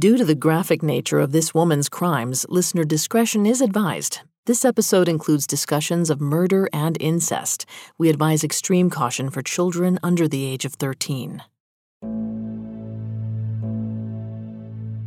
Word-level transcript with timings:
Due 0.00 0.16
to 0.16 0.24
the 0.24 0.34
graphic 0.34 0.82
nature 0.82 1.20
of 1.20 1.30
this 1.30 1.52
woman's 1.52 1.90
crimes, 1.90 2.46
listener 2.48 2.84
discretion 2.84 3.44
is 3.44 3.60
advised. 3.60 4.20
This 4.46 4.64
episode 4.64 5.10
includes 5.10 5.46
discussions 5.46 6.08
of 6.08 6.22
murder 6.22 6.70
and 6.72 6.96
incest. 6.98 7.66
We 7.98 8.08
advise 8.08 8.42
extreme 8.42 8.88
caution 8.88 9.28
for 9.28 9.42
children 9.42 9.98
under 10.02 10.26
the 10.26 10.42
age 10.42 10.64
of 10.64 10.72
13. 10.72 11.42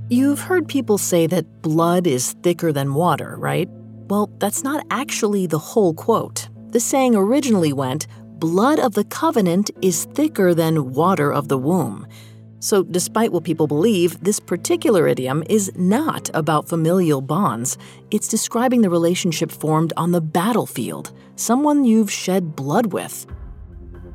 You've 0.10 0.42
heard 0.42 0.68
people 0.68 1.00
say 1.00 1.26
that 1.26 1.64
blood 1.64 2.06
is 2.06 2.34
thicker 2.44 2.72
than 2.72 2.94
water, 2.94 3.36
right? 3.40 3.68
Well, 4.12 4.30
that's 4.38 4.64
not 4.64 4.86
actually 4.92 5.48
the 5.48 5.58
whole 5.58 5.96
quote. 5.96 6.50
The 6.70 6.80
saying 6.80 7.16
originally 7.16 7.74
went, 7.74 8.06
Blood 8.38 8.78
of 8.78 8.94
the 8.94 9.06
covenant 9.06 9.72
is 9.82 10.06
thicker 10.14 10.54
than 10.54 10.94
water 10.94 11.34
of 11.34 11.48
the 11.48 11.58
womb. 11.58 12.06
So, 12.64 12.82
despite 12.82 13.34
what 13.34 13.44
people 13.44 13.68
believe, 13.68 14.24
this 14.24 14.40
particular 14.40 15.06
idiom 15.06 15.44
is 15.50 15.70
not 15.76 16.30
about 16.34 16.70
familial 16.70 17.20
bonds. 17.20 17.78
It's 18.10 18.30
describing 18.30 18.80
the 18.80 18.90
relationship 18.90 19.52
formed 19.52 19.92
on 19.98 20.14
the 20.14 20.22
battlefield, 20.22 21.12
someone 21.36 21.84
you've 21.84 22.10
shed 22.10 22.56
blood 22.56 22.94
with. 22.94 23.28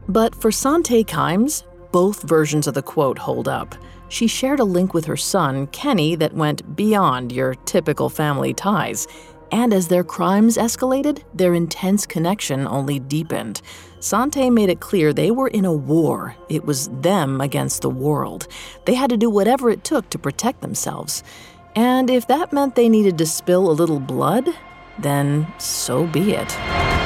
But 0.08 0.34
for 0.34 0.50
Sante 0.50 1.04
Kimes, 1.04 1.62
both 1.92 2.22
versions 2.22 2.66
of 2.66 2.72
the 2.72 2.80
quote 2.80 3.18
hold 3.18 3.48
up. 3.48 3.74
She 4.08 4.26
shared 4.26 4.60
a 4.60 4.64
link 4.64 4.94
with 4.94 5.04
her 5.04 5.16
son, 5.18 5.66
Kenny, 5.66 6.14
that 6.14 6.32
went 6.32 6.74
beyond 6.74 7.32
your 7.32 7.54
typical 7.66 8.08
family 8.08 8.54
ties. 8.54 9.06
And 9.50 9.72
as 9.72 9.88
their 9.88 10.04
crimes 10.04 10.56
escalated, 10.56 11.22
their 11.34 11.54
intense 11.54 12.06
connection 12.06 12.66
only 12.66 12.98
deepened. 12.98 13.62
Sante 14.00 14.50
made 14.50 14.68
it 14.68 14.80
clear 14.80 15.12
they 15.12 15.30
were 15.30 15.48
in 15.48 15.64
a 15.64 15.72
war. 15.72 16.36
It 16.48 16.64
was 16.64 16.88
them 16.88 17.40
against 17.40 17.82
the 17.82 17.90
world. 17.90 18.46
They 18.84 18.94
had 18.94 19.10
to 19.10 19.16
do 19.16 19.30
whatever 19.30 19.70
it 19.70 19.84
took 19.84 20.10
to 20.10 20.18
protect 20.18 20.60
themselves. 20.60 21.24
And 21.74 22.10
if 22.10 22.26
that 22.28 22.52
meant 22.52 22.74
they 22.74 22.88
needed 22.88 23.18
to 23.18 23.26
spill 23.26 23.70
a 23.70 23.72
little 23.72 24.00
blood, 24.00 24.48
then 24.98 25.46
so 25.58 26.06
be 26.06 26.32
it. 26.32 26.97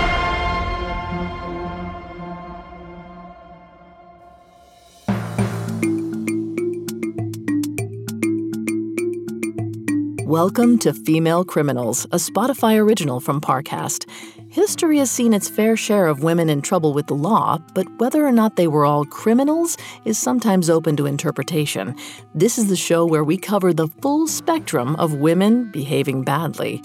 Welcome 10.33 10.79
to 10.79 10.95
Female 10.95 11.45
Criminals, 11.45 12.07
a 12.07 12.17
Spotify 12.17 12.79
original 12.79 13.21
from 13.21 13.39
Parcast. 13.39 14.09
History 14.51 14.97
has 14.97 15.11
seen 15.11 15.35
its 15.35 15.47
fair 15.47 15.77
share 15.77 16.07
of 16.07 16.23
women 16.23 16.49
in 16.49 16.63
trouble 16.63 16.95
with 16.95 17.07
the 17.07 17.15
law, 17.15 17.59
but 17.75 17.87
whether 17.99 18.25
or 18.27 18.33
not 18.33 18.57
they 18.57 18.67
were 18.67 18.87
all 18.87 19.05
criminals 19.05 19.77
is 20.07 20.17
sometimes 20.17 20.71
open 20.71 20.97
to 20.97 21.05
interpretation. 21.05 21.95
This 22.35 22.57
is 22.57 22.71
the 22.71 22.77
show 22.77 23.05
where 23.05 23.25
we 23.25 23.37
cover 23.37 23.75
the 23.75 23.89
full 24.01 24.27
spectrum 24.27 24.97
of 24.97 25.17
women 25.17 25.71
behaving 25.71 26.23
badly. 26.23 26.83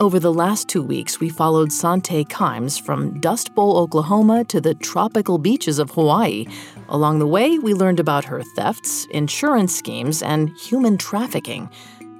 Over 0.00 0.18
the 0.18 0.32
last 0.32 0.66
two 0.66 0.82
weeks, 0.82 1.20
we 1.20 1.28
followed 1.28 1.70
Sante 1.70 2.24
Kimes 2.24 2.82
from 2.82 3.20
Dust 3.20 3.54
Bowl, 3.54 3.76
Oklahoma 3.76 4.44
to 4.46 4.60
the 4.60 4.74
tropical 4.74 5.38
beaches 5.38 5.78
of 5.78 5.90
Hawaii. 5.90 6.46
Along 6.88 7.20
the 7.20 7.26
way, 7.28 7.56
we 7.56 7.72
learned 7.72 8.00
about 8.00 8.24
her 8.24 8.42
thefts, 8.56 9.06
insurance 9.12 9.76
schemes, 9.76 10.22
and 10.22 10.50
human 10.58 10.98
trafficking. 10.98 11.70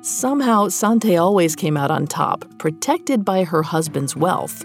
Somehow, 0.02 0.68
Sante 0.68 1.18
always 1.18 1.54
came 1.54 1.76
out 1.76 1.90
on 1.90 2.06
top, 2.06 2.46
protected 2.58 3.22
by 3.22 3.44
her 3.44 3.62
husband's 3.62 4.16
wealth. 4.16 4.64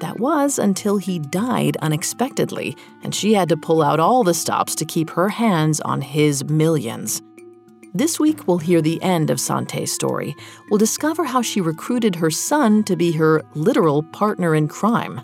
That 0.00 0.18
was 0.18 0.58
until 0.58 0.96
he 0.96 1.20
died 1.20 1.76
unexpectedly, 1.82 2.76
and 3.04 3.14
she 3.14 3.34
had 3.34 3.48
to 3.50 3.56
pull 3.56 3.80
out 3.80 4.00
all 4.00 4.24
the 4.24 4.34
stops 4.34 4.74
to 4.76 4.84
keep 4.84 5.10
her 5.10 5.28
hands 5.28 5.80
on 5.82 6.00
his 6.00 6.44
millions. 6.44 7.22
This 7.94 8.18
week, 8.18 8.48
we'll 8.48 8.58
hear 8.58 8.82
the 8.82 9.00
end 9.02 9.30
of 9.30 9.38
Sante's 9.38 9.92
story. 9.92 10.34
We'll 10.68 10.78
discover 10.78 11.24
how 11.24 11.42
she 11.42 11.60
recruited 11.60 12.16
her 12.16 12.30
son 12.30 12.82
to 12.84 12.96
be 12.96 13.12
her 13.12 13.42
literal 13.54 14.02
partner 14.02 14.52
in 14.52 14.66
crime. 14.66 15.20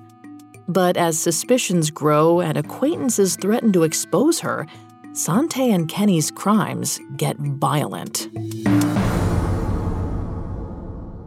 But 0.69 0.97
as 0.97 1.19
suspicions 1.19 1.91
grow 1.91 2.41
and 2.41 2.57
acquaintances 2.57 3.35
threaten 3.35 3.73
to 3.73 3.83
expose 3.83 4.39
her, 4.41 4.69
Sante 5.15 5.73
and 5.73 5.89
Kenny's 5.89 6.31
crimes 6.31 7.01
get 7.17 7.37
violent. 7.39 8.29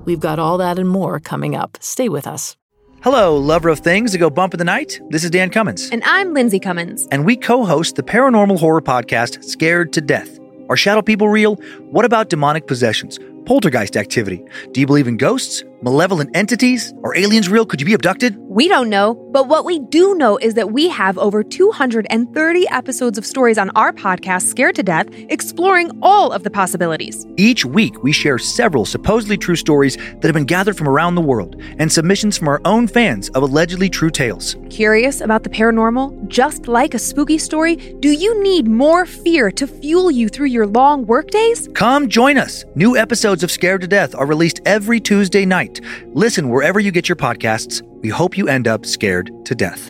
We've 0.05 0.19
got 0.19 0.39
all 0.39 0.57
that 0.57 0.79
and 0.79 0.89
more 0.89 1.19
coming 1.19 1.55
up. 1.55 1.77
Stay 1.81 2.09
with 2.09 2.27
us. 2.27 2.55
Hello, 3.01 3.35
lover 3.35 3.69
of 3.69 3.79
things 3.79 4.11
that 4.11 4.19
go 4.19 4.29
bump 4.29 4.53
in 4.53 4.57
the 4.59 4.63
night. 4.63 5.01
This 5.09 5.23
is 5.23 5.31
Dan 5.31 5.49
Cummins. 5.49 5.89
And 5.89 6.03
I'm 6.05 6.33
Lindsay 6.33 6.59
Cummins. 6.59 7.07
And 7.11 7.25
we 7.25 7.35
co 7.35 7.65
host 7.65 7.95
the 7.95 8.03
paranormal 8.03 8.59
horror 8.59 8.81
podcast, 8.81 9.43
Scared 9.43 9.91
to 9.93 10.01
Death. 10.01 10.39
Are 10.69 10.77
shadow 10.77 11.01
people 11.01 11.27
real? 11.27 11.55
What 11.89 12.05
about 12.05 12.29
demonic 12.29 12.67
possessions? 12.67 13.17
Poltergeist 13.45 13.97
activity? 13.97 14.43
Do 14.71 14.79
you 14.79 14.87
believe 14.87 15.07
in 15.07 15.17
ghosts? 15.17 15.63
Malevolent 15.83 16.29
entities? 16.35 16.93
Are 17.03 17.15
aliens 17.17 17.49
real? 17.49 17.65
Could 17.65 17.81
you 17.81 17.87
be 17.87 17.95
abducted? 17.95 18.37
We 18.37 18.67
don't 18.67 18.87
know, 18.87 19.15
but 19.31 19.47
what 19.47 19.65
we 19.65 19.79
do 19.79 20.13
know 20.13 20.37
is 20.37 20.53
that 20.53 20.71
we 20.71 20.89
have 20.89 21.17
over 21.17 21.43
230 21.43 22.67
episodes 22.69 23.17
of 23.17 23.25
stories 23.25 23.57
on 23.57 23.71
our 23.71 23.91
podcast, 23.91 24.43
Scared 24.43 24.75
to 24.75 24.83
Death, 24.83 25.07
exploring 25.29 25.89
all 26.03 26.31
of 26.31 26.43
the 26.43 26.51
possibilities. 26.51 27.25
Each 27.35 27.65
week, 27.65 28.03
we 28.03 28.11
share 28.11 28.37
several 28.37 28.85
supposedly 28.85 29.37
true 29.37 29.55
stories 29.55 29.95
that 29.95 30.25
have 30.25 30.33
been 30.33 30.45
gathered 30.45 30.77
from 30.77 30.87
around 30.87 31.15
the 31.15 31.21
world 31.21 31.59
and 31.79 31.91
submissions 31.91 32.37
from 32.37 32.47
our 32.47 32.61
own 32.63 32.87
fans 32.87 33.29
of 33.29 33.41
allegedly 33.41 33.89
true 33.89 34.11
tales. 34.11 34.57
Curious 34.69 35.19
about 35.19 35.41
the 35.41 35.49
paranormal? 35.49 36.27
Just 36.27 36.67
like 36.67 36.93
a 36.93 36.99
spooky 36.99 37.39
story, 37.39 37.77
do 38.01 38.11
you 38.11 38.39
need 38.43 38.67
more 38.67 39.07
fear 39.07 39.49
to 39.51 39.65
fuel 39.65 40.11
you 40.11 40.29
through 40.29 40.47
your 40.47 40.67
long 40.67 41.07
workdays? 41.07 41.67
Come 41.73 42.07
join 42.07 42.37
us. 42.37 42.65
New 42.75 42.95
episodes 42.95 43.30
of 43.31 43.51
Scared 43.51 43.81
to 43.81 43.87
Death 43.87 44.13
are 44.13 44.25
released 44.25 44.59
every 44.65 44.99
Tuesday 44.99 45.45
night 45.45 45.79
Listen 46.13 46.49
wherever 46.49 46.79
you 46.79 46.91
get 46.91 47.09
your 47.09 47.15
podcasts. 47.15 47.81
We 48.01 48.09
hope 48.09 48.37
you 48.37 48.47
end 48.47 48.67
up 48.67 48.85
scared 48.85 49.31
to 49.45 49.55
death. 49.55 49.89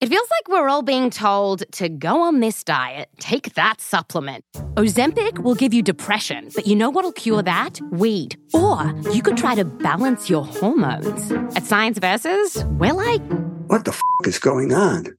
It 0.00 0.08
feels 0.08 0.28
like 0.30 0.48
we're 0.48 0.68
all 0.68 0.80
being 0.80 1.10
told 1.10 1.70
to 1.72 1.90
go 1.90 2.22
on 2.22 2.40
this 2.40 2.64
diet, 2.64 3.10
take 3.18 3.52
that 3.54 3.82
supplement. 3.82 4.44
Ozempic 4.76 5.40
will 5.40 5.54
give 5.54 5.74
you 5.74 5.82
depression, 5.82 6.48
but 6.54 6.66
you 6.66 6.74
know 6.74 6.88
what'll 6.88 7.12
cure 7.12 7.42
that? 7.42 7.80
Weed. 7.90 8.38
Or 8.54 8.94
you 9.12 9.20
could 9.22 9.36
try 9.36 9.54
to 9.56 9.64
balance 9.66 10.30
your 10.30 10.46
hormones. 10.46 11.30
At 11.54 11.64
Science 11.64 11.98
Versus, 11.98 12.64
we're 12.78 12.94
like, 12.94 13.20
what 13.66 13.84
the 13.84 13.90
f 13.90 14.00
is 14.24 14.38
going 14.38 14.72
on? 14.72 15.16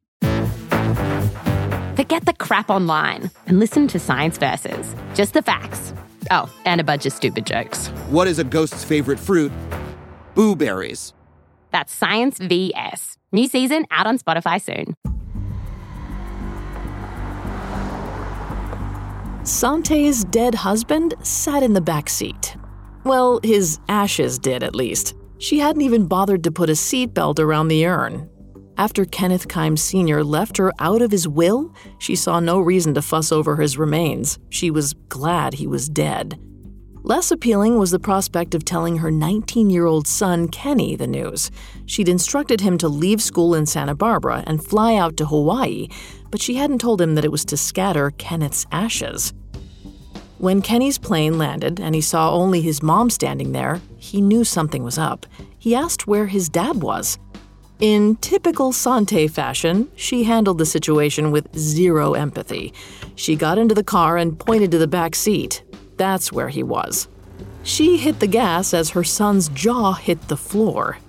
Forget 2.01 2.25
the 2.25 2.33
crap 2.33 2.71
online 2.71 3.29
and 3.45 3.59
listen 3.59 3.87
to 3.89 3.99
Science 3.99 4.39
Versus. 4.39 4.95
Just 5.13 5.35
the 5.35 5.43
facts. 5.43 5.93
Oh, 6.31 6.51
and 6.65 6.81
a 6.81 6.83
bunch 6.83 7.05
of 7.05 7.13
stupid 7.13 7.45
jokes. 7.45 7.89
What 8.09 8.27
is 8.27 8.39
a 8.39 8.43
ghost's 8.43 8.83
favorite 8.83 9.19
fruit? 9.19 9.51
Blueberries. 10.33 11.13
That's 11.69 11.93
Science 11.93 12.39
VS. 12.39 13.19
New 13.31 13.47
season 13.47 13.85
out 13.91 14.07
on 14.07 14.17
Spotify 14.17 14.59
soon. 14.59 14.95
Sante's 19.43 20.23
dead 20.23 20.55
husband 20.55 21.13
sat 21.21 21.61
in 21.61 21.73
the 21.73 21.81
back 21.81 22.09
seat. 22.09 22.55
Well, 23.03 23.39
his 23.43 23.79
ashes 23.89 24.39
did 24.39 24.63
at 24.63 24.73
least. 24.73 25.13
She 25.37 25.59
hadn't 25.59 25.83
even 25.83 26.07
bothered 26.07 26.43
to 26.45 26.51
put 26.51 26.71
a 26.71 26.73
seatbelt 26.73 27.37
around 27.37 27.67
the 27.67 27.85
urn. 27.85 28.27
After 28.81 29.05
Kenneth 29.05 29.47
Kimes 29.47 29.77
Sr. 29.77 30.23
left 30.23 30.57
her 30.57 30.73
out 30.79 31.03
of 31.03 31.11
his 31.11 31.27
will, 31.27 31.71
she 31.99 32.15
saw 32.15 32.39
no 32.39 32.59
reason 32.59 32.95
to 32.95 33.03
fuss 33.03 33.31
over 33.31 33.57
his 33.57 33.77
remains. 33.77 34.39
She 34.49 34.71
was 34.71 34.95
glad 35.07 35.53
he 35.53 35.67
was 35.67 35.87
dead. 35.87 36.39
Less 37.03 37.29
appealing 37.29 37.77
was 37.77 37.91
the 37.91 37.99
prospect 37.99 38.55
of 38.55 38.65
telling 38.65 38.97
her 38.97 39.11
19 39.11 39.69
year 39.69 39.85
old 39.85 40.07
son, 40.07 40.47
Kenny, 40.47 40.95
the 40.95 41.05
news. 41.05 41.51
She'd 41.85 42.09
instructed 42.09 42.61
him 42.61 42.79
to 42.79 42.87
leave 42.87 43.21
school 43.21 43.53
in 43.53 43.67
Santa 43.67 43.93
Barbara 43.93 44.43
and 44.47 44.65
fly 44.65 44.95
out 44.95 45.15
to 45.17 45.27
Hawaii, 45.27 45.87
but 46.31 46.41
she 46.41 46.55
hadn't 46.55 46.81
told 46.81 46.99
him 46.99 47.13
that 47.13 47.25
it 47.25 47.31
was 47.31 47.45
to 47.45 47.57
scatter 47.57 48.09
Kenneth's 48.17 48.65
ashes. 48.71 49.31
When 50.39 50.63
Kenny's 50.63 50.97
plane 50.97 51.37
landed 51.37 51.79
and 51.79 51.93
he 51.93 52.01
saw 52.01 52.33
only 52.33 52.61
his 52.61 52.81
mom 52.81 53.11
standing 53.11 53.51
there, 53.51 53.79
he 53.99 54.21
knew 54.21 54.43
something 54.43 54.83
was 54.83 54.97
up. 54.97 55.27
He 55.59 55.75
asked 55.75 56.07
where 56.07 56.25
his 56.25 56.49
dad 56.49 56.81
was. 56.81 57.19
In 57.81 58.15
typical 58.17 58.71
Sante 58.71 59.27
fashion, 59.27 59.89
she 59.95 60.23
handled 60.23 60.59
the 60.59 60.67
situation 60.67 61.31
with 61.31 61.57
zero 61.57 62.13
empathy. 62.13 62.75
She 63.15 63.35
got 63.35 63.57
into 63.57 63.73
the 63.73 63.83
car 63.83 64.17
and 64.17 64.37
pointed 64.37 64.69
to 64.69 64.77
the 64.77 64.85
back 64.85 65.15
seat. 65.15 65.63
That's 65.97 66.31
where 66.31 66.49
he 66.49 66.61
was. 66.61 67.07
She 67.63 67.97
hit 67.97 68.19
the 68.19 68.27
gas 68.27 68.75
as 68.75 68.91
her 68.91 69.03
son's 69.03 69.49
jaw 69.49 69.93
hit 69.93 70.27
the 70.27 70.37
floor. 70.37 70.99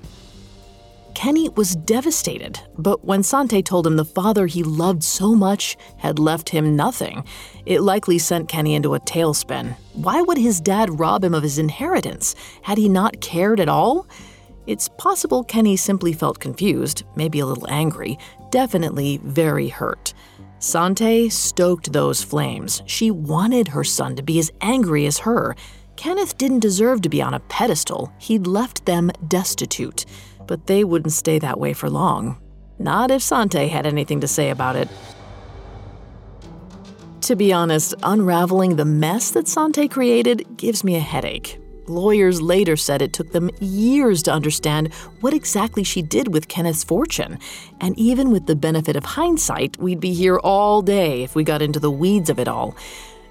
Kenny 1.14 1.50
was 1.50 1.76
devastated, 1.76 2.58
but 2.78 3.04
when 3.04 3.22
Sante 3.22 3.62
told 3.62 3.86
him 3.86 3.96
the 3.96 4.04
father 4.06 4.46
he 4.46 4.62
loved 4.62 5.04
so 5.04 5.34
much 5.34 5.76
had 5.98 6.19
left 6.19 6.48
him 6.48 6.74
nothing, 6.74 7.22
it 7.66 7.82
likely 7.82 8.16
sent 8.16 8.48
Kenny 8.48 8.74
into 8.74 8.94
a 8.94 9.00
tailspin. 9.00 9.76
Why 9.92 10.22
would 10.22 10.38
his 10.38 10.58
dad 10.58 10.98
rob 10.98 11.22
him 11.22 11.34
of 11.34 11.42
his 11.42 11.58
inheritance? 11.58 12.34
Had 12.62 12.78
he 12.78 12.88
not 12.88 13.20
cared 13.20 13.60
at 13.60 13.69
all? 13.69 14.06
It's 14.72 14.88
possible 14.88 15.44
Kenny 15.44 15.76
simply 15.76 16.14
felt 16.14 16.40
confused, 16.40 17.02
maybe 17.14 17.40
a 17.40 17.44
little 17.44 17.69
angry, 17.69 18.19
definitely 18.48 19.20
very 19.22 19.69
hurt. 19.69 20.14
Sante 20.60 21.28
stoked 21.28 21.92
those 21.92 22.22
flames. 22.22 22.82
She 22.86 23.10
wanted 23.10 23.69
her 23.69 23.84
son 23.84 24.16
to 24.16 24.22
be 24.22 24.38
as 24.38 24.50
angry 24.62 25.04
as 25.04 25.19
her. 25.19 25.54
Kenneth 25.96 26.38
didn't 26.38 26.60
deserve 26.60 27.02
to 27.02 27.10
be 27.10 27.20
on 27.20 27.34
a 27.34 27.40
pedestal. 27.40 28.14
He'd 28.16 28.46
left 28.46 28.86
them 28.86 29.10
destitute. 29.28 30.06
But 30.46 30.69
they 30.69 30.84
wouldn't 30.84 31.12
stay 31.12 31.38
that 31.40 31.60
way 31.60 31.74
for 31.74 31.90
long. 31.90 32.38
Not 32.78 33.10
if 33.10 33.20
Sante 33.20 33.69
had 33.69 33.86
anything 33.86 34.22
to 34.22 34.26
say 34.26 34.48
about 34.48 34.76
it. 34.76 34.88
To 37.20 37.36
be 37.36 37.52
honest, 37.52 37.94
unraveling 38.02 38.76
the 38.76 38.86
mess 38.86 39.32
that 39.32 39.48
Sante 39.48 39.86
created 39.86 40.56
gives 40.56 40.82
me 40.82 40.96
a 40.96 41.00
headache. 41.00 41.62
Lawyers 41.94 42.41
later 42.41 42.77
said 42.77 43.03
it 43.03 43.12
took 43.12 43.33
them 43.33 43.50
years 43.61 44.23
to 44.25 44.33
understand 44.33 44.93
what 45.21 45.35
exactly 45.35 45.85
she 45.85 46.03
did 46.03 46.33
with 46.33 46.49
Kenneth's 46.49 46.85
fortune. 46.85 47.39
And 47.81 47.99
even 47.99 48.31
with 48.31 48.47
the 48.47 48.56
benefit 48.56 48.97
of 48.97 49.05
hindsight, 49.05 49.77
we'd 49.79 50.00
be 50.00 50.15
here 50.15 50.39
all 50.39 50.83
day 50.83 51.23
if 51.23 51.35
we 51.35 51.44
got 51.44 51.62
into 51.62 51.79
the 51.79 51.91
weeds 51.91 52.31
of 52.31 52.39
it 52.39 52.49
all. 52.49 52.75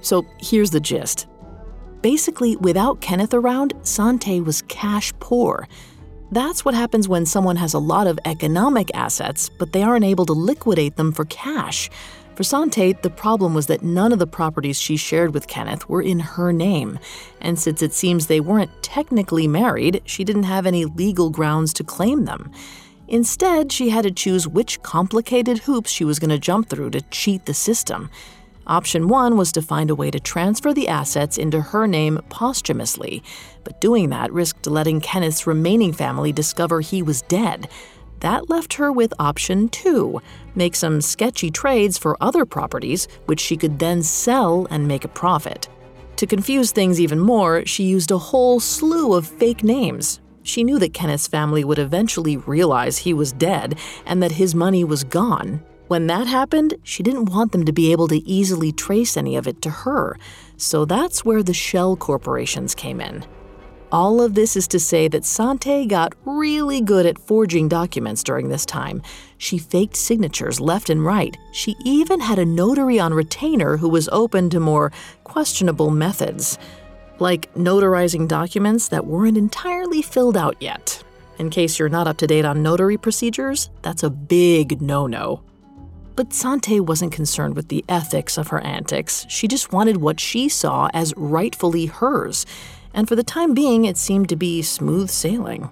So 0.01 0.25
here's 0.39 0.71
the 0.71 0.79
gist. 0.79 1.27
Basically, 2.01 2.55
without 2.55 3.01
Kenneth 3.01 3.33
around, 3.33 3.73
Sante 3.83 4.41
was 4.41 4.63
cash 4.63 5.13
poor. 5.19 5.67
That's 6.31 6.63
what 6.63 6.73
happens 6.73 7.09
when 7.09 7.25
someone 7.25 7.57
has 7.57 7.73
a 7.73 7.79
lot 7.79 8.07
of 8.07 8.17
economic 8.23 8.89
assets, 8.93 9.49
but 9.49 9.73
they 9.73 9.83
aren't 9.83 10.05
able 10.05 10.25
to 10.27 10.33
liquidate 10.33 10.95
them 10.95 11.11
for 11.11 11.25
cash. 11.25 11.89
For 12.35 12.43
Sante, 12.43 12.93
the 12.93 13.09
problem 13.09 13.53
was 13.53 13.67
that 13.67 13.83
none 13.83 14.13
of 14.13 14.19
the 14.19 14.25
properties 14.25 14.79
she 14.79 14.95
shared 14.95 15.33
with 15.33 15.47
Kenneth 15.47 15.89
were 15.89 16.01
in 16.01 16.19
her 16.19 16.53
name. 16.53 16.99
And 17.41 17.59
since 17.59 17.81
it 17.81 17.91
seems 17.91 18.27
they 18.27 18.39
weren't 18.39 18.81
technically 18.81 19.45
married, 19.45 20.01
she 20.05 20.23
didn't 20.23 20.43
have 20.43 20.65
any 20.65 20.85
legal 20.85 21.29
grounds 21.29 21.73
to 21.73 21.83
claim 21.83 22.23
them. 22.23 22.49
Instead, 23.09 23.73
she 23.73 23.89
had 23.89 24.03
to 24.03 24.11
choose 24.11 24.47
which 24.47 24.81
complicated 24.81 25.59
hoops 25.59 25.91
she 25.91 26.05
was 26.05 26.17
going 26.17 26.29
to 26.29 26.39
jump 26.39 26.69
through 26.69 26.91
to 26.91 27.01
cheat 27.01 27.45
the 27.45 27.53
system. 27.53 28.09
Option 28.67 29.09
one 29.09 29.35
was 29.35 29.51
to 29.51 29.61
find 29.61 29.89
a 29.89 29.95
way 29.95 30.09
to 30.11 30.19
transfer 30.19 30.73
the 30.73 30.87
assets 30.87 31.37
into 31.37 31.59
her 31.59 31.87
name 31.87 32.21
posthumously, 32.29 33.21
but 33.63 33.81
doing 33.81 34.09
that 34.09 34.31
risked 34.31 34.67
letting 34.67 35.01
Kenneth's 35.01 35.47
remaining 35.47 35.93
family 35.93 36.31
discover 36.31 36.81
he 36.81 37.01
was 37.01 37.21
dead. 37.23 37.69
That 38.21 38.49
left 38.49 38.73
her 38.73 38.91
with 38.91 39.13
option 39.19 39.69
two 39.69 40.21
make 40.53 40.75
some 40.75 41.01
sketchy 41.01 41.49
trades 41.49 41.97
for 41.97 42.17
other 42.21 42.45
properties, 42.45 43.07
which 43.25 43.39
she 43.39 43.57
could 43.57 43.79
then 43.79 44.03
sell 44.03 44.67
and 44.69 44.87
make 44.87 45.03
a 45.03 45.09
profit. 45.09 45.69
To 46.17 46.27
confuse 46.27 46.71
things 46.71 47.01
even 47.01 47.19
more, 47.19 47.65
she 47.65 47.83
used 47.83 48.11
a 48.11 48.17
whole 48.17 48.59
slew 48.59 49.13
of 49.13 49.27
fake 49.27 49.63
names. 49.63 50.19
She 50.43 50.63
knew 50.63 50.77
that 50.79 50.93
Kenneth's 50.93 51.27
family 51.27 51.63
would 51.63 51.79
eventually 51.79 52.37
realize 52.37 52.99
he 52.99 53.13
was 53.13 53.31
dead 53.31 53.79
and 54.05 54.21
that 54.21 54.33
his 54.33 54.53
money 54.53 54.83
was 54.83 55.03
gone. 55.03 55.63
When 55.87 56.07
that 56.07 56.27
happened, 56.27 56.75
she 56.83 57.03
didn't 57.03 57.25
want 57.25 57.51
them 57.51 57.65
to 57.65 57.73
be 57.73 57.91
able 57.91 58.07
to 58.07 58.17
easily 58.17 58.71
trace 58.71 59.17
any 59.17 59.35
of 59.35 59.47
it 59.47 59.61
to 59.63 59.69
her. 59.69 60.17
So 60.57 60.85
that's 60.85 61.25
where 61.25 61.43
the 61.43 61.53
shell 61.53 61.95
corporations 61.97 62.75
came 62.75 63.01
in. 63.01 63.25
All 63.91 64.21
of 64.21 64.35
this 64.35 64.55
is 64.55 64.69
to 64.69 64.79
say 64.79 65.09
that 65.09 65.25
Sante 65.25 65.85
got 65.85 66.13
really 66.23 66.79
good 66.79 67.05
at 67.05 67.19
forging 67.19 67.67
documents 67.67 68.23
during 68.23 68.47
this 68.47 68.65
time. 68.65 69.01
She 69.37 69.57
faked 69.57 69.97
signatures 69.97 70.61
left 70.61 70.89
and 70.89 71.03
right. 71.03 71.35
She 71.51 71.75
even 71.83 72.21
had 72.21 72.39
a 72.39 72.45
notary 72.45 73.01
on 73.01 73.13
retainer 73.13 73.75
who 73.75 73.89
was 73.89 74.07
open 74.13 74.49
to 74.51 74.61
more 74.61 74.93
questionable 75.25 75.91
methods, 75.91 76.57
like 77.19 77.53
notarizing 77.53 78.29
documents 78.29 78.87
that 78.87 79.05
weren't 79.05 79.37
entirely 79.37 80.01
filled 80.01 80.37
out 80.37 80.55
yet. 80.61 81.03
In 81.37 81.49
case 81.49 81.77
you're 81.77 81.89
not 81.89 82.07
up 82.07 82.15
to 82.17 82.27
date 82.27 82.45
on 82.45 82.63
notary 82.63 82.97
procedures, 82.97 83.71
that's 83.81 84.03
a 84.03 84.09
big 84.09 84.81
no 84.81 85.05
no. 85.05 85.43
But 86.15 86.31
Sante 86.31 86.79
wasn't 86.79 87.11
concerned 87.11 87.57
with 87.57 87.67
the 87.67 87.83
ethics 87.89 88.37
of 88.37 88.49
her 88.49 88.61
antics. 88.61 89.25
She 89.27 89.49
just 89.49 89.73
wanted 89.73 89.97
what 89.97 90.19
she 90.19 90.47
saw 90.47 90.87
as 90.93 91.13
rightfully 91.17 91.87
hers 91.87 92.45
and 92.93 93.07
for 93.07 93.15
the 93.15 93.23
time 93.23 93.53
being, 93.53 93.85
it 93.85 93.97
seemed 93.97 94.29
to 94.29 94.35
be 94.35 94.61
smooth 94.61 95.09
sailing. 95.09 95.69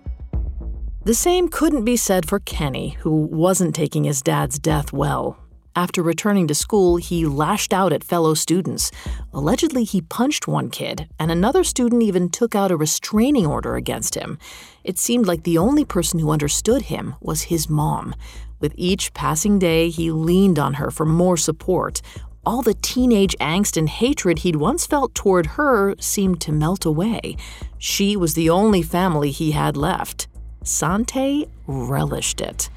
The 1.05 1.13
same 1.13 1.47
couldn't 1.47 1.85
be 1.85 1.97
said 1.97 2.27
for 2.27 2.39
Kenny, 2.39 2.89
who 2.99 3.23
wasn't 3.23 3.73
taking 3.73 4.03
his 4.03 4.21
dad's 4.21 4.59
death 4.59 4.93
well. 4.93 5.37
After 5.75 6.03
returning 6.03 6.47
to 6.47 6.55
school, 6.55 6.97
he 6.97 7.25
lashed 7.25 7.73
out 7.73 7.93
at 7.93 8.03
fellow 8.03 8.33
students. 8.33 8.91
Allegedly, 9.33 9.85
he 9.85 10.01
punched 10.01 10.47
one 10.47 10.69
kid, 10.69 11.07
and 11.19 11.31
another 11.31 11.63
student 11.63 12.03
even 12.03 12.29
took 12.29 12.53
out 12.53 12.71
a 12.71 12.75
restraining 12.75 13.45
order 13.45 13.75
against 13.75 14.15
him. 14.15 14.37
It 14.83 14.97
seemed 14.97 15.25
like 15.25 15.43
the 15.43 15.57
only 15.57 15.85
person 15.85 16.19
who 16.19 16.31
understood 16.31 16.83
him 16.83 17.15
was 17.21 17.43
his 17.43 17.69
mom. 17.69 18.13
With 18.59 18.73
each 18.75 19.13
passing 19.13 19.57
day, 19.57 19.89
he 19.89 20.11
leaned 20.11 20.59
on 20.59 20.73
her 20.73 20.91
for 20.91 21.05
more 21.05 21.37
support, 21.37 22.01
all 22.45 22.61
the 22.61 22.73
teenage 22.75 23.35
angst 23.39 23.77
and 23.77 23.89
hatred 23.89 24.39
he'd 24.39 24.55
once 24.55 24.85
felt 24.85 25.13
toward 25.13 25.45
her 25.57 25.95
seemed 25.99 26.41
to 26.41 26.51
melt 26.51 26.85
away. 26.85 27.35
She 27.77 28.15
was 28.15 28.33
the 28.33 28.49
only 28.49 28.81
family 28.81 29.31
he 29.31 29.51
had 29.51 29.75
left. 29.77 30.27
Sante 30.63 31.47
relished 31.67 32.41
it. 32.41 32.69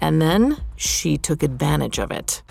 And 0.00 0.20
then 0.20 0.58
she 0.76 1.18
took 1.18 1.42
advantage 1.42 1.98
of 1.98 2.10
it. 2.10 2.42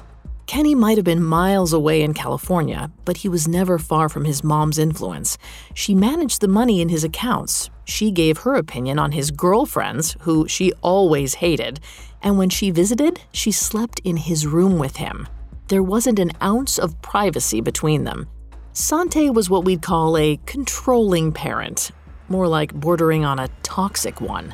Kenny 0.46 0.76
might 0.76 0.98
have 0.98 1.06
been 1.06 1.24
miles 1.24 1.74
away 1.74 2.02
in 2.02 2.14
California, 2.14 2.90
but 3.04 3.18
he 3.18 3.30
was 3.30 3.48
never 3.48 3.78
far 3.78 4.08
from 4.08 4.24
his 4.24 4.44
mom's 4.44 4.80
influence. 4.80 5.38
She 5.74 5.94
managed 5.94 6.40
the 6.40 6.48
money 6.48 6.80
in 6.80 6.90
his 6.90 7.04
accounts. 7.04 7.70
She 7.84 8.12
gave 8.12 8.40
her 8.40 8.56
opinion 8.56 8.98
on 8.98 9.12
his 9.12 9.30
girlfriends, 9.30 10.16
who 10.22 10.48
she 10.48 10.72
always 10.82 11.36
hated. 11.36 11.82
And 12.22 12.38
when 12.38 12.50
she 12.50 12.72
visited, 12.72 13.22
she 13.34 13.52
slept 13.52 14.00
in 14.06 14.18
his 14.18 14.48
room 14.48 14.78
with 14.80 14.98
him 14.98 15.28
there 15.68 15.84
wasn't 15.84 16.20
an 16.20 16.32
ounce 16.42 16.78
of 16.78 17.02
privacy 17.02 17.62
between 17.62 18.04
them. 18.04 18.28
Sante 18.74 19.30
was 19.30 19.50
what 19.50 19.66
we'd 19.66 19.82
call 19.82 20.18
a 20.18 20.40
controlling 20.46 21.32
parent, 21.32 21.92
more 22.30 22.48
like 22.48 22.74
bordering 22.74 23.26
on 23.26 23.40
a 23.40 23.50
toxic 23.64 24.22
one. 24.22 24.52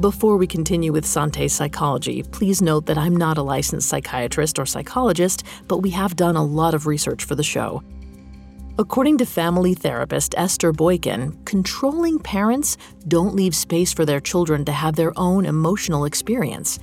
Before 0.00 0.36
we 0.36 0.46
continue 0.46 0.92
with 0.92 1.06
Sante's 1.06 1.52
psychology, 1.52 2.22
please 2.22 2.60
note 2.60 2.86
that 2.86 2.98
I'm 2.98 3.14
not 3.14 3.38
a 3.38 3.42
licensed 3.42 3.88
psychiatrist 3.88 4.58
or 4.58 4.66
psychologist, 4.66 5.44
but 5.68 5.78
we 5.78 5.90
have 5.90 6.16
done 6.16 6.34
a 6.34 6.44
lot 6.44 6.74
of 6.74 6.86
research 6.86 7.24
for 7.24 7.34
the 7.34 7.42
show. 7.42 7.82
According 8.78 9.18
to 9.18 9.26
family 9.26 9.74
therapist 9.74 10.34
Esther 10.36 10.72
Boykin, 10.72 11.38
controlling 11.44 12.18
parents 12.18 12.78
don't 13.06 13.36
leave 13.36 13.54
space 13.54 13.92
for 13.92 14.06
their 14.06 14.18
children 14.18 14.64
to 14.64 14.72
have 14.72 14.96
their 14.96 15.12
own 15.16 15.44
emotional 15.44 16.06
experience. 16.06 16.78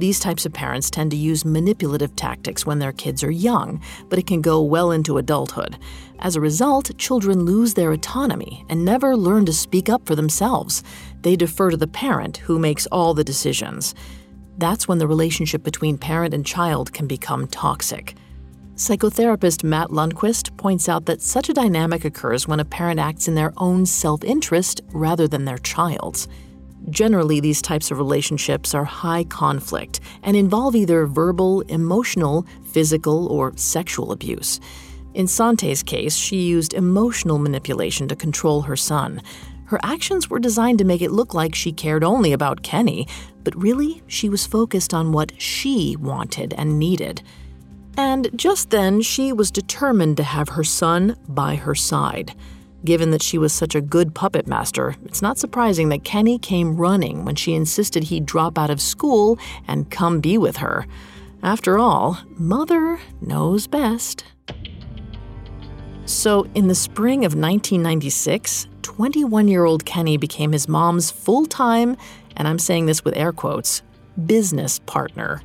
These 0.00 0.18
types 0.18 0.46
of 0.46 0.54
parents 0.54 0.88
tend 0.88 1.10
to 1.10 1.16
use 1.18 1.44
manipulative 1.44 2.16
tactics 2.16 2.64
when 2.64 2.78
their 2.78 2.90
kids 2.90 3.22
are 3.22 3.30
young, 3.30 3.82
but 4.08 4.18
it 4.18 4.26
can 4.26 4.40
go 4.40 4.62
well 4.62 4.92
into 4.92 5.18
adulthood. 5.18 5.76
As 6.20 6.36
a 6.36 6.40
result, 6.40 6.96
children 6.96 7.44
lose 7.44 7.74
their 7.74 7.92
autonomy 7.92 8.64
and 8.70 8.82
never 8.82 9.14
learn 9.14 9.44
to 9.44 9.52
speak 9.52 9.90
up 9.90 10.06
for 10.06 10.14
themselves. 10.14 10.82
They 11.20 11.36
defer 11.36 11.68
to 11.68 11.76
the 11.76 11.86
parent, 11.86 12.38
who 12.38 12.58
makes 12.58 12.86
all 12.86 13.12
the 13.12 13.22
decisions. 13.22 13.94
That's 14.56 14.88
when 14.88 14.96
the 14.96 15.06
relationship 15.06 15.62
between 15.62 15.98
parent 15.98 16.32
and 16.32 16.46
child 16.46 16.94
can 16.94 17.06
become 17.06 17.46
toxic. 17.46 18.14
Psychotherapist 18.76 19.64
Matt 19.64 19.90
Lundquist 19.90 20.56
points 20.56 20.88
out 20.88 21.04
that 21.04 21.20
such 21.20 21.50
a 21.50 21.54
dynamic 21.54 22.06
occurs 22.06 22.48
when 22.48 22.60
a 22.60 22.64
parent 22.64 22.98
acts 22.98 23.28
in 23.28 23.34
their 23.34 23.52
own 23.58 23.84
self 23.84 24.24
interest 24.24 24.80
rather 24.94 25.28
than 25.28 25.44
their 25.44 25.58
child's. 25.58 26.26
Generally, 26.88 27.40
these 27.40 27.60
types 27.60 27.90
of 27.90 27.98
relationships 27.98 28.74
are 28.74 28.84
high 28.84 29.24
conflict 29.24 30.00
and 30.22 30.36
involve 30.36 30.74
either 30.74 31.06
verbal, 31.06 31.60
emotional, 31.62 32.46
physical, 32.72 33.26
or 33.28 33.52
sexual 33.56 34.12
abuse. 34.12 34.60
In 35.12 35.26
Sante's 35.26 35.82
case, 35.82 36.16
she 36.16 36.42
used 36.42 36.72
emotional 36.72 37.38
manipulation 37.38 38.08
to 38.08 38.16
control 38.16 38.62
her 38.62 38.76
son. 38.76 39.20
Her 39.64 39.80
actions 39.82 40.30
were 40.30 40.38
designed 40.38 40.78
to 40.78 40.84
make 40.84 41.02
it 41.02 41.12
look 41.12 41.34
like 41.34 41.54
she 41.54 41.72
cared 41.72 42.02
only 42.02 42.32
about 42.32 42.62
Kenny, 42.62 43.06
but 43.44 43.60
really, 43.60 44.02
she 44.06 44.28
was 44.28 44.46
focused 44.46 44.94
on 44.94 45.12
what 45.12 45.32
she 45.40 45.96
wanted 45.96 46.54
and 46.54 46.78
needed. 46.78 47.22
And 47.96 48.30
just 48.36 48.70
then, 48.70 49.00
she 49.02 49.32
was 49.32 49.50
determined 49.50 50.16
to 50.16 50.22
have 50.22 50.50
her 50.50 50.64
son 50.64 51.16
by 51.28 51.56
her 51.56 51.74
side. 51.74 52.34
Given 52.84 53.10
that 53.10 53.22
she 53.22 53.36
was 53.36 53.52
such 53.52 53.74
a 53.74 53.80
good 53.80 54.14
puppet 54.14 54.46
master, 54.46 54.96
it's 55.04 55.20
not 55.20 55.38
surprising 55.38 55.90
that 55.90 56.04
Kenny 56.04 56.38
came 56.38 56.76
running 56.76 57.24
when 57.24 57.34
she 57.34 57.54
insisted 57.54 58.04
he 58.04 58.20
drop 58.20 58.56
out 58.56 58.70
of 58.70 58.80
school 58.80 59.38
and 59.68 59.90
come 59.90 60.20
be 60.20 60.38
with 60.38 60.58
her. 60.58 60.86
After 61.42 61.78
all, 61.78 62.18
Mother 62.38 62.98
knows 63.20 63.66
best. 63.66 64.24
So, 66.06 66.46
in 66.54 66.68
the 66.68 66.74
spring 66.74 67.24
of 67.24 67.34
1996, 67.34 68.66
21 68.82 69.48
year 69.48 69.64
old 69.64 69.84
Kenny 69.84 70.16
became 70.16 70.52
his 70.52 70.66
mom's 70.66 71.10
full 71.10 71.46
time, 71.46 71.96
and 72.36 72.48
I'm 72.48 72.58
saying 72.58 72.86
this 72.86 73.04
with 73.04 73.16
air 73.16 73.32
quotes, 73.32 73.82
business 74.26 74.80
partner. 74.80 75.42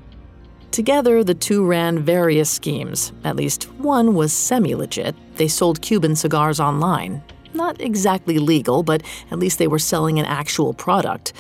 Together, 0.76 1.24
the 1.24 1.34
two 1.34 1.66
ran 1.66 2.00
various 2.00 2.50
schemes. 2.50 3.14
At 3.24 3.38
least 3.38 3.72
one 3.76 4.14
was 4.14 4.34
semi 4.34 4.76
legit. 4.76 5.16
They 5.38 5.48
sold 5.48 5.82
Cuban 5.82 6.18
cigars 6.18 6.60
online. 6.60 7.24
Not 7.54 7.80
exactly 7.80 8.40
legal, 8.40 8.84
but 8.84 9.02
at 9.32 9.40
least 9.40 9.58
they 9.58 9.68
were 9.68 9.80
selling 9.80 10.20
an 10.20 10.26
actual 10.26 10.74
product. 10.74 11.32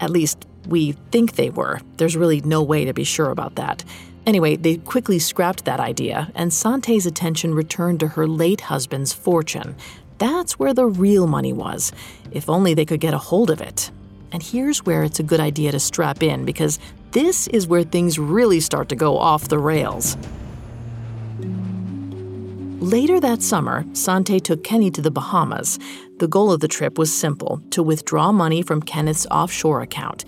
At 0.00 0.08
least 0.08 0.46
we 0.66 0.92
think 1.12 1.34
they 1.34 1.50
were. 1.50 1.82
There's 1.98 2.16
really 2.16 2.40
no 2.40 2.62
way 2.62 2.86
to 2.86 2.94
be 2.94 3.04
sure 3.04 3.28
about 3.28 3.56
that. 3.56 3.84
Anyway, 4.24 4.56
they 4.56 4.78
quickly 4.78 5.18
scrapped 5.18 5.66
that 5.66 5.80
idea, 5.80 6.32
and 6.34 6.50
Sante's 6.50 7.04
attention 7.04 7.52
returned 7.52 8.00
to 8.00 8.08
her 8.08 8.26
late 8.26 8.62
husband's 8.62 9.12
fortune. 9.12 9.76
That's 10.16 10.58
where 10.58 10.72
the 10.72 10.86
real 10.86 11.26
money 11.26 11.52
was, 11.52 11.92
if 12.30 12.48
only 12.48 12.72
they 12.72 12.86
could 12.86 13.00
get 13.00 13.12
a 13.12 13.18
hold 13.18 13.50
of 13.50 13.60
it. 13.60 13.90
And 14.32 14.42
here's 14.42 14.84
where 14.84 15.04
it's 15.04 15.20
a 15.20 15.22
good 15.22 15.40
idea 15.40 15.72
to 15.72 15.80
strap 15.80 16.22
in, 16.22 16.44
because 16.46 16.78
this 17.12 17.46
is 17.48 17.66
where 17.66 17.82
things 17.82 18.18
really 18.18 18.60
start 18.60 18.88
to 18.90 18.96
go 18.96 19.16
off 19.16 19.48
the 19.48 19.58
rails. 19.58 20.16
Later 22.80 23.18
that 23.20 23.42
summer, 23.42 23.84
Sante 23.92 24.38
took 24.38 24.62
Kenny 24.62 24.90
to 24.92 25.02
the 25.02 25.10
Bahamas. 25.10 25.78
The 26.18 26.28
goal 26.28 26.52
of 26.52 26.60
the 26.60 26.68
trip 26.68 26.96
was 26.96 27.12
simple 27.12 27.60
to 27.70 27.82
withdraw 27.82 28.30
money 28.30 28.62
from 28.62 28.82
Kenneth's 28.82 29.26
offshore 29.30 29.82
account. 29.82 30.24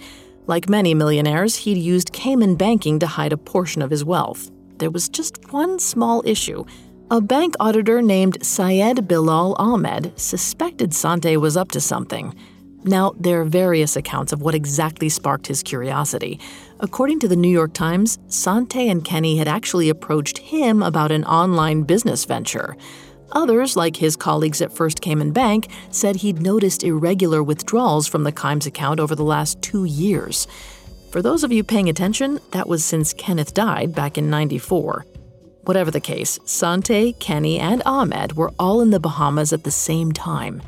Like 0.47 0.69
many 0.69 0.95
millionaires, 0.95 1.57
he'd 1.57 1.79
used 1.79 2.13
Cayman 2.13 2.57
banking 2.57 2.99
to 2.99 3.07
hide 3.07 3.33
a 3.33 3.37
portion 3.37 3.83
of 3.83 3.91
his 3.91 4.05
wealth. 4.05 4.51
There 4.79 4.91
was 4.91 5.09
just 5.09 5.53
one 5.53 5.79
small 5.79 6.23
issue. 6.27 6.65
A 7.11 7.21
bank 7.21 7.55
auditor 7.61 8.03
named 8.03 8.45
Syed 8.45 9.07
Bilal 9.07 9.55
Ahmed 9.59 10.13
suspected 10.19 10.93
Sante 10.93 11.37
was 11.37 11.57
up 11.57 11.71
to 11.73 11.81
something. 11.81 12.35
Now, 12.83 13.15
there 13.19 13.41
are 13.41 13.45
various 13.45 13.95
accounts 13.95 14.33
of 14.33 14.41
what 14.41 14.55
exactly 14.55 15.11
sparked 15.11 15.47
his 15.47 15.63
curiosity. 15.63 16.41
According 16.81 17.21
to 17.21 17.29
the 17.29 17.37
New 17.37 17.51
York 17.51 17.75
Times, 17.75 18.19
Sante 18.29 18.89
and 18.89 19.05
Kenny 19.05 19.37
had 19.37 19.49
actually 19.49 19.91
approached 19.91 20.39
him 20.39 20.83
about 20.83 21.13
an 21.13 21.25
online 21.25 21.83
business 21.83 22.25
venture. 22.25 22.77
Others, 23.33 23.77
like 23.77 23.97
his 23.97 24.17
colleagues 24.17 24.63
at 24.63 24.73
First 24.73 25.03
Cayman 25.03 25.33
Bank, 25.33 25.69
said 25.91 26.17
he'd 26.17 26.41
noticed 26.41 26.83
irregular 26.83 27.43
withdrawals 27.43 28.07
from 28.07 28.25
the 28.25 28.33
Kimes 28.33 28.67
account 28.67 28.99
over 28.99 29.15
the 29.15 29.23
last 29.25 29.61
two 29.61 29.85
years. 29.85 30.47
For 31.11 31.21
those 31.21 31.45
of 31.45 31.53
you 31.53 31.63
paying 31.63 31.89
attention, 31.89 32.41
that 32.53 32.69
was 32.69 32.85
since 32.85 33.13
Kenneth 33.13 33.53
died 33.53 33.95
back 33.95 34.17
in 34.17 34.31
94. 34.31 35.05
Whatever 35.65 35.91
the 35.91 36.01
case, 36.01 36.39
Sante, 36.45 37.13
Kenny, 37.15 37.59
and 37.59 37.83
Ahmed 37.85 38.37
were 38.37 38.53
all 38.59 38.81
in 38.81 38.91
the 38.91 39.01
Bahamas 39.01 39.53
at 39.53 39.65
the 39.65 39.71
same 39.71 40.13
time. 40.13 40.63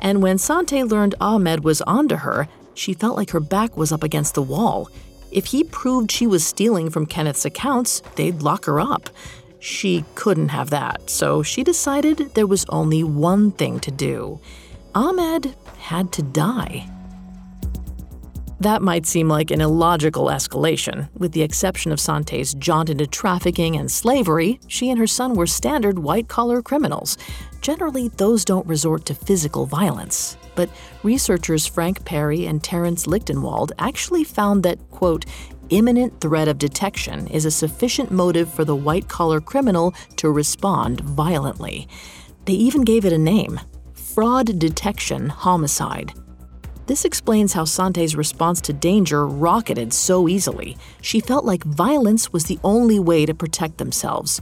And 0.00 0.22
when 0.22 0.38
Sante 0.38 0.82
learned 0.84 1.14
Ahmed 1.20 1.64
was 1.64 1.82
onto 1.82 2.16
her, 2.16 2.48
she 2.74 2.94
felt 2.94 3.16
like 3.16 3.30
her 3.30 3.40
back 3.40 3.76
was 3.76 3.92
up 3.92 4.02
against 4.02 4.34
the 4.34 4.42
wall. 4.42 4.90
If 5.30 5.46
he 5.46 5.64
proved 5.64 6.10
she 6.10 6.26
was 6.26 6.46
stealing 6.46 6.90
from 6.90 7.06
Kenneth's 7.06 7.44
accounts, 7.44 8.02
they'd 8.14 8.42
lock 8.42 8.66
her 8.66 8.80
up. 8.80 9.10
She 9.58 10.04
couldn't 10.14 10.50
have 10.50 10.70
that, 10.70 11.10
so 11.10 11.42
she 11.42 11.64
decided 11.64 12.34
there 12.34 12.46
was 12.46 12.66
only 12.68 13.02
one 13.02 13.50
thing 13.50 13.80
to 13.80 13.90
do. 13.90 14.40
Ahmed 14.94 15.54
had 15.78 16.12
to 16.12 16.22
die. 16.22 16.88
That 18.60 18.80
might 18.80 19.04
seem 19.04 19.28
like 19.28 19.50
an 19.50 19.60
illogical 19.60 20.26
escalation. 20.26 21.08
With 21.14 21.32
the 21.32 21.42
exception 21.42 21.92
of 21.92 22.00
Sante's 22.00 22.54
jaunt 22.54 22.88
into 22.88 23.06
trafficking 23.06 23.76
and 23.76 23.90
slavery, 23.90 24.60
she 24.66 24.88
and 24.88 24.98
her 24.98 25.06
son 25.06 25.34
were 25.34 25.46
standard 25.46 25.98
white 25.98 26.28
collar 26.28 26.62
criminals. 26.62 27.18
Generally, 27.66 28.10
those 28.10 28.44
don't 28.44 28.64
resort 28.64 29.04
to 29.06 29.12
physical 29.12 29.66
violence. 29.66 30.36
But 30.54 30.70
researchers 31.02 31.66
Frank 31.66 32.04
Perry 32.04 32.46
and 32.46 32.62
Terence 32.62 33.06
Lichtenwald 33.06 33.72
actually 33.80 34.22
found 34.22 34.62
that, 34.62 34.78
quote, 34.92 35.24
imminent 35.70 36.20
threat 36.20 36.46
of 36.46 36.58
detection 36.58 37.26
is 37.26 37.44
a 37.44 37.50
sufficient 37.50 38.12
motive 38.12 38.48
for 38.54 38.64
the 38.64 38.76
white 38.76 39.08
collar 39.08 39.40
criminal 39.40 39.96
to 40.14 40.30
respond 40.30 41.00
violently. 41.00 41.88
They 42.44 42.52
even 42.52 42.84
gave 42.84 43.04
it 43.04 43.12
a 43.12 43.18
name 43.18 43.58
fraud 43.94 44.60
detection 44.60 45.28
homicide. 45.28 46.14
This 46.86 47.04
explains 47.04 47.52
how 47.52 47.64
Sante's 47.64 48.14
response 48.14 48.60
to 48.60 48.72
danger 48.72 49.26
rocketed 49.26 49.92
so 49.92 50.28
easily. 50.28 50.76
She 51.00 51.18
felt 51.18 51.44
like 51.44 51.64
violence 51.64 52.32
was 52.32 52.44
the 52.44 52.60
only 52.62 53.00
way 53.00 53.26
to 53.26 53.34
protect 53.34 53.78
themselves. 53.78 54.40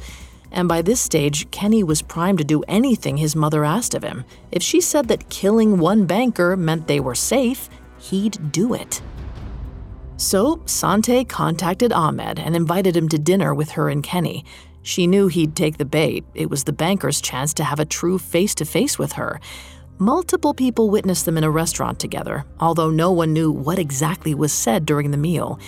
And 0.55 0.69
by 0.69 0.83
this 0.83 1.01
stage, 1.01 1.51
Kenny 1.51 1.83
was 1.83 2.01
primed 2.01 2.39
to 2.39 2.45
do 2.45 2.63
anything 2.69 3.17
his 3.17 3.35
mother 3.35 3.65
asked 3.65 3.93
of 3.93 4.05
him. 4.05 4.25
If 4.53 4.63
she 4.63 4.81
said 4.81 5.09
that 5.09 5.29
killing 5.29 5.79
one 5.79 6.07
banker 6.07 6.57
meant 6.57 6.87
they 6.87 7.01
were 7.01 7.17
safe, 7.17 7.69
he'd 7.99 8.53
do 8.53 8.73
it. 8.73 9.03
So, 10.17 10.63
Sante 10.65 11.25
contacted 11.25 11.93
Ahmed 11.93 12.39
and 12.39 12.55
invited 12.55 12.97
him 12.97 13.09
to 13.09 13.19
dinner 13.19 13.53
with 13.53 13.73
her 13.73 13.89
and 13.89 14.01
Kenny. 14.01 14.45
She 14.83 15.09
knew 15.09 15.27
he'd 15.27 15.57
take 15.57 15.77
the 15.77 15.85
bait. 15.85 16.25
It 16.35 16.51
was 16.51 16.63
the 16.63 16.73
banker's 16.73 17.21
chance 17.21 17.53
to 17.55 17.65
have 17.65 17.81
a 17.81 17.85
true 17.85 18.19
face 18.19 18.55
to 18.55 18.65
face 18.65 18.97
with 18.97 19.15
her. 19.15 19.41
Multiple 19.99 20.55
people 20.55 20.89
witnessed 20.89 21.25
them 21.25 21.37
in 21.37 21.43
a 21.43 21.51
restaurant 21.51 21.99
together, 21.99 22.45
although 22.61 22.91
no 22.91 23.11
one 23.11 23.33
knew 23.33 23.51
what 23.51 23.81
exactly 23.81 24.35
was 24.35 24.53
said 24.53 24.87
during 24.87 25.11
the 25.11 25.17
meal. 25.17 25.59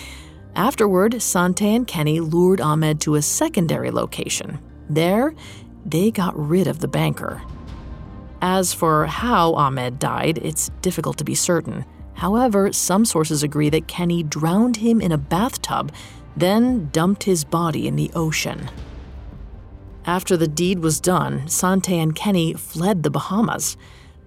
Afterward, 0.55 1.21
Sante 1.21 1.75
and 1.75 1.85
Kenny 1.85 2.21
lured 2.21 2.61
Ahmed 2.61 3.01
to 3.01 3.15
a 3.15 3.21
secondary 3.21 3.91
location. 3.91 4.59
There, 4.89 5.33
they 5.85 6.11
got 6.11 6.37
rid 6.37 6.67
of 6.67 6.79
the 6.79 6.87
banker. 6.87 7.41
As 8.41 8.73
for 8.73 9.05
how 9.07 9.53
Ahmed 9.53 9.99
died, 9.99 10.37
it's 10.37 10.69
difficult 10.81 11.17
to 11.17 11.23
be 11.23 11.35
certain. 11.35 11.85
However, 12.15 12.71
some 12.73 13.05
sources 13.05 13.43
agree 13.43 13.69
that 13.69 13.87
Kenny 13.87 14.23
drowned 14.23 14.77
him 14.77 15.01
in 15.01 15.11
a 15.11 15.17
bathtub, 15.17 15.91
then 16.35 16.89
dumped 16.91 17.23
his 17.23 17.43
body 17.43 17.87
in 17.87 17.95
the 17.95 18.11
ocean. 18.13 18.69
After 20.05 20.37
the 20.37 20.47
deed 20.47 20.79
was 20.79 20.99
done, 20.99 21.47
Sante 21.47 21.99
and 21.99 22.15
Kenny 22.15 22.53
fled 22.53 23.03
the 23.03 23.09
Bahamas. 23.09 23.75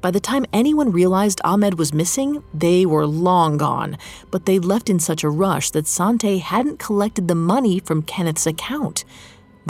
By 0.00 0.10
the 0.10 0.20
time 0.20 0.46
anyone 0.52 0.92
realized 0.92 1.40
Ahmed 1.44 1.78
was 1.78 1.92
missing, 1.92 2.42
they 2.54 2.86
were 2.86 3.06
long 3.06 3.56
gone, 3.56 3.96
but 4.30 4.46
they 4.46 4.58
left 4.58 4.90
in 4.90 4.98
such 4.98 5.22
a 5.22 5.30
rush 5.30 5.70
that 5.70 5.86
Sante 5.86 6.38
hadn't 6.38 6.78
collected 6.78 7.28
the 7.28 7.34
money 7.34 7.80
from 7.80 8.02
Kenneth's 8.02 8.46
account. 8.46 9.04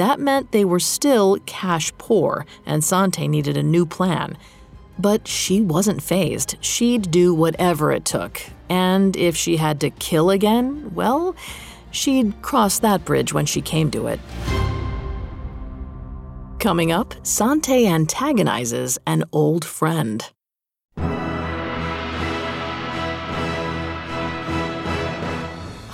That 0.00 0.18
meant 0.18 0.52
they 0.52 0.64
were 0.64 0.80
still 0.80 1.36
cash 1.44 1.92
poor, 1.98 2.46
and 2.64 2.82
Sante 2.82 3.28
needed 3.28 3.58
a 3.58 3.62
new 3.62 3.84
plan. 3.84 4.38
But 4.98 5.28
she 5.28 5.60
wasn't 5.60 6.02
phased. 6.02 6.56
She'd 6.62 7.10
do 7.10 7.34
whatever 7.34 7.92
it 7.92 8.06
took. 8.06 8.40
And 8.70 9.14
if 9.14 9.36
she 9.36 9.58
had 9.58 9.78
to 9.80 9.90
kill 9.90 10.30
again, 10.30 10.94
well, 10.94 11.36
she'd 11.90 12.40
cross 12.40 12.78
that 12.78 13.04
bridge 13.04 13.34
when 13.34 13.44
she 13.44 13.60
came 13.60 13.90
to 13.90 14.06
it. 14.06 14.20
Coming 16.58 16.92
up, 16.92 17.14
Sante 17.22 17.86
antagonizes 17.86 18.98
an 19.06 19.24
old 19.32 19.66
friend. 19.66 20.24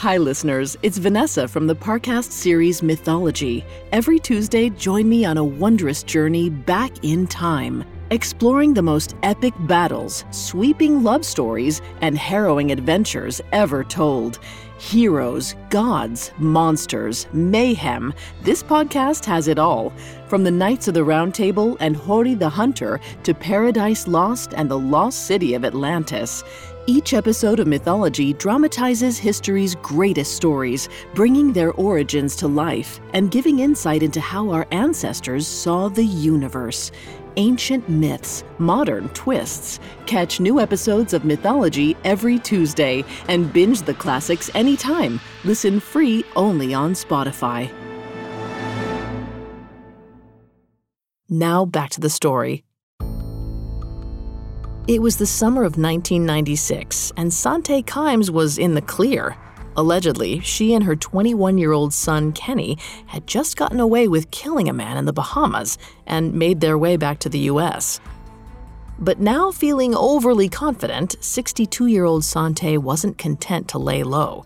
Hi, 0.00 0.18
listeners. 0.18 0.76
It's 0.82 0.98
Vanessa 0.98 1.48
from 1.48 1.66
the 1.66 1.74
Parcast 1.74 2.30
series 2.30 2.82
Mythology. 2.82 3.64
Every 3.92 4.18
Tuesday, 4.18 4.68
join 4.68 5.08
me 5.08 5.24
on 5.24 5.38
a 5.38 5.44
wondrous 5.44 6.02
journey 6.02 6.50
back 6.50 6.92
in 7.02 7.26
time, 7.26 7.82
exploring 8.10 8.74
the 8.74 8.82
most 8.82 9.16
epic 9.22 9.54
battles, 9.60 10.26
sweeping 10.30 11.02
love 11.02 11.24
stories, 11.24 11.80
and 12.02 12.18
harrowing 12.18 12.72
adventures 12.72 13.40
ever 13.52 13.82
told. 13.82 14.38
Heroes, 14.78 15.54
gods, 15.70 16.30
monsters, 16.36 17.26
mayhem. 17.32 18.12
This 18.42 18.62
podcast 18.62 19.24
has 19.24 19.48
it 19.48 19.58
all. 19.58 19.94
From 20.28 20.44
the 20.44 20.50
Knights 20.50 20.88
of 20.88 20.92
the 20.94 21.04
Round 21.04 21.34
Table 21.34 21.78
and 21.80 21.96
Hori 21.96 22.34
the 22.34 22.50
Hunter 22.50 23.00
to 23.22 23.32
Paradise 23.32 24.06
Lost 24.06 24.52
and 24.54 24.70
the 24.70 24.78
Lost 24.78 25.24
City 25.26 25.54
of 25.54 25.64
Atlantis. 25.64 26.44
Each 26.88 27.14
episode 27.14 27.58
of 27.58 27.66
Mythology 27.66 28.32
dramatizes 28.34 29.18
history's 29.18 29.74
greatest 29.74 30.36
stories, 30.36 30.88
bringing 31.14 31.52
their 31.52 31.72
origins 31.72 32.36
to 32.36 32.46
life 32.46 33.00
and 33.12 33.28
giving 33.28 33.58
insight 33.58 34.04
into 34.04 34.20
how 34.20 34.50
our 34.50 34.68
ancestors 34.70 35.48
saw 35.48 35.88
the 35.88 36.04
universe. 36.04 36.92
Ancient 37.38 37.88
myths, 37.88 38.44
modern 38.58 39.08
twists. 39.08 39.80
Catch 40.06 40.38
new 40.38 40.60
episodes 40.60 41.12
of 41.12 41.24
Mythology 41.24 41.96
every 42.04 42.38
Tuesday 42.38 43.04
and 43.26 43.52
binge 43.52 43.82
the 43.82 43.94
classics 43.94 44.48
anytime. 44.54 45.18
Listen 45.42 45.80
free 45.80 46.24
only 46.36 46.72
on 46.72 46.92
Spotify. 46.92 47.68
Now 51.28 51.64
back 51.64 51.90
to 51.90 52.00
the 52.00 52.10
story. 52.10 52.65
It 54.88 55.02
was 55.02 55.16
the 55.16 55.26
summer 55.26 55.62
of 55.62 55.76
1996, 55.76 57.12
and 57.16 57.34
Sante 57.34 57.82
Kimes 57.82 58.30
was 58.30 58.56
in 58.56 58.74
the 58.74 58.80
clear. 58.80 59.36
Allegedly, 59.76 60.38
she 60.38 60.74
and 60.74 60.84
her 60.84 60.94
21 60.94 61.58
year 61.58 61.72
old 61.72 61.92
son 61.92 62.30
Kenny 62.30 62.78
had 63.06 63.26
just 63.26 63.56
gotten 63.56 63.80
away 63.80 64.06
with 64.06 64.30
killing 64.30 64.68
a 64.68 64.72
man 64.72 64.96
in 64.96 65.04
the 65.04 65.12
Bahamas 65.12 65.76
and 66.06 66.34
made 66.34 66.60
their 66.60 66.78
way 66.78 66.96
back 66.96 67.18
to 67.18 67.28
the 67.28 67.50
US. 67.50 67.98
But 68.96 69.18
now, 69.18 69.50
feeling 69.50 69.92
overly 69.92 70.48
confident, 70.48 71.16
62 71.18 71.88
year 71.88 72.04
old 72.04 72.24
Sante 72.24 72.78
wasn't 72.78 73.18
content 73.18 73.66
to 73.70 73.78
lay 73.78 74.04
low. 74.04 74.44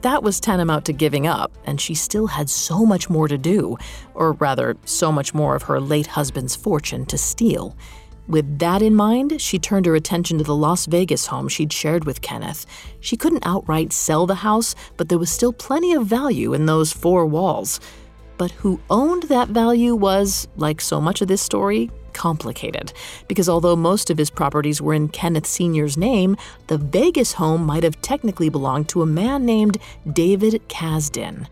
That 0.00 0.22
was 0.22 0.40
tantamount 0.40 0.86
to 0.86 0.94
giving 0.94 1.26
up, 1.26 1.52
and 1.66 1.78
she 1.78 1.94
still 1.94 2.28
had 2.28 2.48
so 2.48 2.86
much 2.86 3.10
more 3.10 3.28
to 3.28 3.36
do, 3.36 3.76
or 4.14 4.32
rather, 4.32 4.74
so 4.86 5.12
much 5.12 5.34
more 5.34 5.54
of 5.54 5.64
her 5.64 5.78
late 5.78 6.06
husband's 6.06 6.56
fortune 6.56 7.04
to 7.06 7.18
steal. 7.18 7.76
With 8.28 8.60
that 8.60 8.82
in 8.82 8.94
mind, 8.94 9.40
she 9.40 9.58
turned 9.58 9.86
her 9.86 9.96
attention 9.96 10.38
to 10.38 10.44
the 10.44 10.54
Las 10.54 10.86
Vegas 10.86 11.26
home 11.26 11.48
she'd 11.48 11.72
shared 11.72 12.04
with 12.04 12.22
Kenneth. 12.22 12.66
She 13.00 13.16
couldn't 13.16 13.46
outright 13.46 13.92
sell 13.92 14.26
the 14.26 14.36
house, 14.36 14.74
but 14.96 15.08
there 15.08 15.18
was 15.18 15.30
still 15.30 15.52
plenty 15.52 15.92
of 15.92 16.06
value 16.06 16.54
in 16.54 16.66
those 16.66 16.92
four 16.92 17.26
walls. 17.26 17.80
But 18.38 18.52
who 18.52 18.80
owned 18.88 19.24
that 19.24 19.48
value 19.48 19.94
was, 19.94 20.48
like 20.56 20.80
so 20.80 21.00
much 21.00 21.20
of 21.20 21.28
this 21.28 21.42
story, 21.42 21.90
complicated. 22.12 22.92
Because 23.28 23.48
although 23.48 23.76
most 23.76 24.10
of 24.10 24.18
his 24.18 24.30
properties 24.30 24.80
were 24.80 24.94
in 24.94 25.08
Kenneth 25.08 25.46
Sr.'s 25.46 25.96
name, 25.96 26.36
the 26.68 26.78
Vegas 26.78 27.32
home 27.32 27.64
might 27.64 27.82
have 27.82 28.00
technically 28.02 28.48
belonged 28.48 28.88
to 28.90 29.02
a 29.02 29.06
man 29.06 29.44
named 29.44 29.78
David 30.12 30.62
Kazdin. 30.68 31.48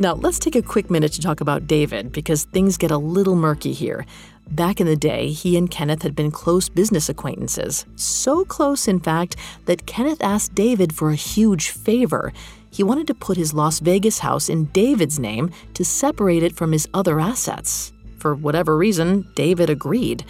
Now, 0.00 0.14
let's 0.14 0.38
take 0.38 0.54
a 0.54 0.62
quick 0.62 0.90
minute 0.90 1.12
to 1.14 1.20
talk 1.20 1.40
about 1.40 1.66
David 1.66 2.12
because 2.12 2.44
things 2.44 2.76
get 2.76 2.92
a 2.92 2.98
little 2.98 3.34
murky 3.34 3.72
here. 3.72 4.06
Back 4.50 4.80
in 4.80 4.86
the 4.86 4.96
day, 4.96 5.28
he 5.28 5.56
and 5.56 5.70
Kenneth 5.70 6.02
had 6.02 6.16
been 6.16 6.30
close 6.30 6.68
business 6.68 7.08
acquaintances. 7.08 7.84
So 7.96 8.44
close, 8.44 8.88
in 8.88 8.98
fact, 8.98 9.36
that 9.66 9.86
Kenneth 9.86 10.22
asked 10.22 10.54
David 10.54 10.94
for 10.94 11.10
a 11.10 11.16
huge 11.16 11.68
favor. 11.68 12.32
He 12.70 12.82
wanted 12.82 13.06
to 13.08 13.14
put 13.14 13.36
his 13.36 13.54
Las 13.54 13.80
Vegas 13.80 14.20
house 14.20 14.48
in 14.48 14.64
David's 14.66 15.18
name 15.18 15.50
to 15.74 15.84
separate 15.84 16.42
it 16.42 16.56
from 16.56 16.72
his 16.72 16.88
other 16.94 17.20
assets. 17.20 17.92
For 18.18 18.34
whatever 18.34 18.76
reason, 18.76 19.28
David 19.34 19.70
agreed. 19.70 20.24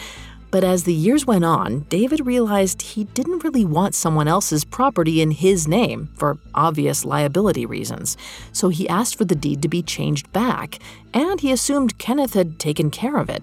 But 0.51 0.65
as 0.65 0.85
the 0.85 0.95
years 0.95 1.27
went 1.27 1.45
on, 1.45 1.81
David 1.91 2.27
realized 2.27 2.83
he 2.83 3.05
didn't 3.05 3.45
really 3.45 3.65
want 3.65 3.95
someone 3.95 4.29
else's 4.29 4.65
property 4.65 5.21
in 5.21 5.31
his 5.31 5.69
name 5.69 6.09
for 6.17 6.39
obvious 6.55 7.05
liability 7.05 7.67
reasons. 7.67 8.17
So 8.53 8.71
he 8.71 8.89
asked 8.89 9.17
for 9.17 9.27
the 9.27 9.35
deed 9.35 9.63
to 9.63 9.69
be 9.69 9.83
changed 9.83 10.33
back, 10.33 10.79
and 11.13 11.41
he 11.41 11.53
assumed 11.53 11.99
Kenneth 11.99 12.35
had 12.35 12.59
taken 12.59 12.91
care 12.91 13.17
of 13.17 13.29
it. 13.29 13.43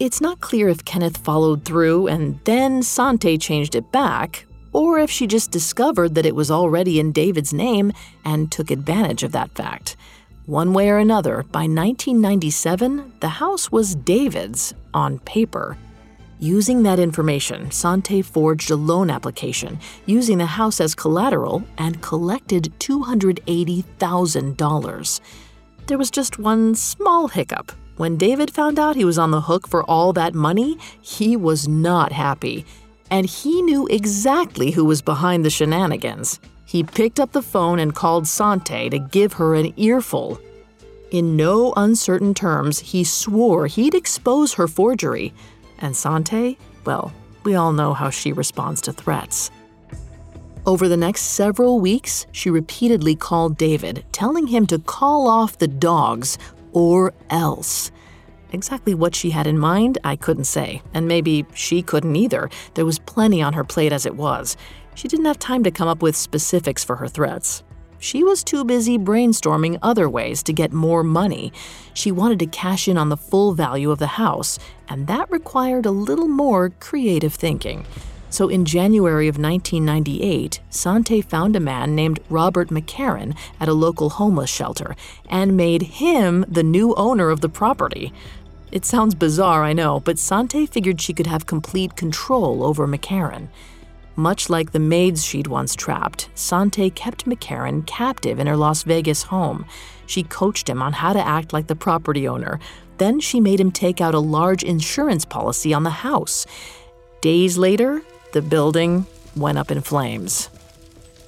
It's 0.00 0.20
not 0.20 0.40
clear 0.40 0.68
if 0.68 0.84
Kenneth 0.84 1.18
followed 1.18 1.64
through 1.64 2.08
and 2.08 2.40
then 2.44 2.82
Sante 2.82 3.38
changed 3.38 3.76
it 3.76 3.92
back, 3.92 4.44
or 4.72 4.98
if 4.98 5.08
she 5.08 5.28
just 5.28 5.52
discovered 5.52 6.16
that 6.16 6.26
it 6.26 6.34
was 6.34 6.50
already 6.50 6.98
in 6.98 7.12
David's 7.12 7.52
name 7.52 7.92
and 8.24 8.50
took 8.50 8.72
advantage 8.72 9.22
of 9.22 9.30
that 9.32 9.52
fact. 9.52 9.94
One 10.46 10.74
way 10.74 10.90
or 10.90 10.98
another, 10.98 11.44
by 11.52 11.60
1997, 11.60 13.12
the 13.20 13.28
house 13.28 13.70
was 13.70 13.94
David's 13.94 14.74
on 14.92 15.20
paper. 15.20 15.78
Using 16.40 16.82
that 16.82 16.98
information, 16.98 17.70
Sante 17.70 18.20
forged 18.20 18.72
a 18.72 18.76
loan 18.76 19.10
application 19.10 19.78
using 20.06 20.38
the 20.38 20.46
house 20.46 20.80
as 20.80 20.96
collateral 20.96 21.62
and 21.78 22.02
collected 22.02 22.72
$280,000. 22.80 25.20
There 25.86 25.98
was 25.98 26.10
just 26.10 26.40
one 26.40 26.74
small 26.74 27.28
hiccup. 27.28 27.70
When 27.96 28.16
David 28.16 28.50
found 28.50 28.78
out 28.78 28.96
he 28.96 29.04
was 29.04 29.18
on 29.18 29.30
the 29.30 29.42
hook 29.42 29.68
for 29.68 29.84
all 29.84 30.12
that 30.14 30.34
money, 30.34 30.78
he 31.00 31.36
was 31.36 31.68
not 31.68 32.10
happy. 32.10 32.66
And 33.10 33.26
he 33.26 33.62
knew 33.62 33.86
exactly 33.86 34.72
who 34.72 34.84
was 34.84 35.00
behind 35.00 35.44
the 35.44 35.50
shenanigans. 35.50 36.40
He 36.66 36.82
picked 36.82 37.20
up 37.20 37.32
the 37.32 37.42
phone 37.42 37.78
and 37.78 37.94
called 37.94 38.26
Sante 38.26 38.90
to 38.90 38.98
give 38.98 39.34
her 39.34 39.54
an 39.54 39.72
earful. 39.76 40.40
In 41.12 41.36
no 41.36 41.72
uncertain 41.76 42.34
terms, 42.34 42.80
he 42.80 43.04
swore 43.04 43.68
he'd 43.68 43.94
expose 43.94 44.54
her 44.54 44.66
forgery. 44.66 45.32
And 45.78 45.94
Sante, 45.94 46.58
well, 46.84 47.12
we 47.44 47.54
all 47.54 47.72
know 47.72 47.94
how 47.94 48.10
she 48.10 48.32
responds 48.32 48.80
to 48.82 48.92
threats. 48.92 49.52
Over 50.66 50.88
the 50.88 50.96
next 50.96 51.20
several 51.20 51.78
weeks, 51.78 52.26
she 52.32 52.50
repeatedly 52.50 53.14
called 53.14 53.58
David, 53.58 54.04
telling 54.10 54.48
him 54.48 54.66
to 54.66 54.78
call 54.78 55.28
off 55.28 55.58
the 55.58 55.68
dogs 55.68 56.38
or 56.74 57.14
else. 57.30 57.90
Exactly 58.52 58.94
what 58.94 59.14
she 59.14 59.30
had 59.30 59.46
in 59.46 59.58
mind, 59.58 59.98
I 60.04 60.14
couldn't 60.14 60.44
say, 60.44 60.82
and 60.92 61.08
maybe 61.08 61.46
she 61.54 61.82
couldn't 61.82 62.14
either. 62.14 62.50
There 62.74 62.84
was 62.84 62.98
plenty 62.98 63.42
on 63.42 63.54
her 63.54 63.64
plate 63.64 63.92
as 63.92 64.06
it 64.06 64.14
was. 64.14 64.56
She 64.94 65.08
didn't 65.08 65.24
have 65.24 65.38
time 65.38 65.64
to 65.64 65.70
come 65.70 65.88
up 65.88 66.02
with 66.02 66.14
specifics 66.14 66.84
for 66.84 66.96
her 66.96 67.08
threats. 67.08 67.64
She 67.98 68.22
was 68.22 68.44
too 68.44 68.64
busy 68.64 68.98
brainstorming 68.98 69.78
other 69.82 70.10
ways 70.10 70.42
to 70.42 70.52
get 70.52 70.72
more 70.72 71.02
money. 71.02 71.52
She 71.94 72.12
wanted 72.12 72.38
to 72.40 72.46
cash 72.46 72.86
in 72.86 72.98
on 72.98 73.08
the 73.08 73.16
full 73.16 73.54
value 73.54 73.90
of 73.90 73.98
the 73.98 74.06
house, 74.06 74.58
and 74.88 75.06
that 75.06 75.30
required 75.30 75.86
a 75.86 75.90
little 75.90 76.28
more 76.28 76.68
creative 76.68 77.34
thinking. 77.34 77.86
So 78.34 78.48
in 78.48 78.64
January 78.64 79.28
of 79.28 79.38
1998, 79.38 80.58
Sante 80.68 81.20
found 81.20 81.54
a 81.54 81.60
man 81.60 81.94
named 81.94 82.18
Robert 82.28 82.68
McCarran 82.68 83.36
at 83.60 83.68
a 83.68 83.72
local 83.72 84.10
homeless 84.10 84.50
shelter 84.50 84.96
and 85.28 85.56
made 85.56 85.82
him 85.82 86.44
the 86.48 86.64
new 86.64 86.96
owner 86.96 87.30
of 87.30 87.42
the 87.42 87.48
property. 87.48 88.12
It 88.72 88.84
sounds 88.84 89.14
bizarre, 89.14 89.62
I 89.62 89.72
know, 89.72 90.00
but 90.00 90.18
Sante 90.18 90.66
figured 90.66 91.00
she 91.00 91.12
could 91.12 91.28
have 91.28 91.46
complete 91.46 91.94
control 91.94 92.64
over 92.64 92.88
McCarran. 92.88 93.50
Much 94.16 94.50
like 94.50 94.72
the 94.72 94.80
maids 94.80 95.24
she'd 95.24 95.46
once 95.46 95.76
trapped, 95.76 96.28
Sante 96.34 96.90
kept 96.90 97.26
McCarran 97.26 97.86
captive 97.86 98.40
in 98.40 98.48
her 98.48 98.56
Las 98.56 98.82
Vegas 98.82 99.22
home. 99.22 99.64
She 100.06 100.24
coached 100.24 100.68
him 100.68 100.82
on 100.82 100.94
how 100.94 101.12
to 101.12 101.24
act 101.24 101.52
like 101.52 101.68
the 101.68 101.76
property 101.76 102.26
owner. 102.26 102.58
Then 102.98 103.20
she 103.20 103.38
made 103.38 103.60
him 103.60 103.70
take 103.70 104.00
out 104.00 104.12
a 104.12 104.18
large 104.18 104.64
insurance 104.64 105.24
policy 105.24 105.72
on 105.72 105.84
the 105.84 105.90
house. 105.90 106.46
Days 107.20 107.56
later, 107.56 108.02
the 108.34 108.42
building 108.42 109.06
went 109.36 109.56
up 109.58 109.70
in 109.70 109.80
flames. 109.80 110.50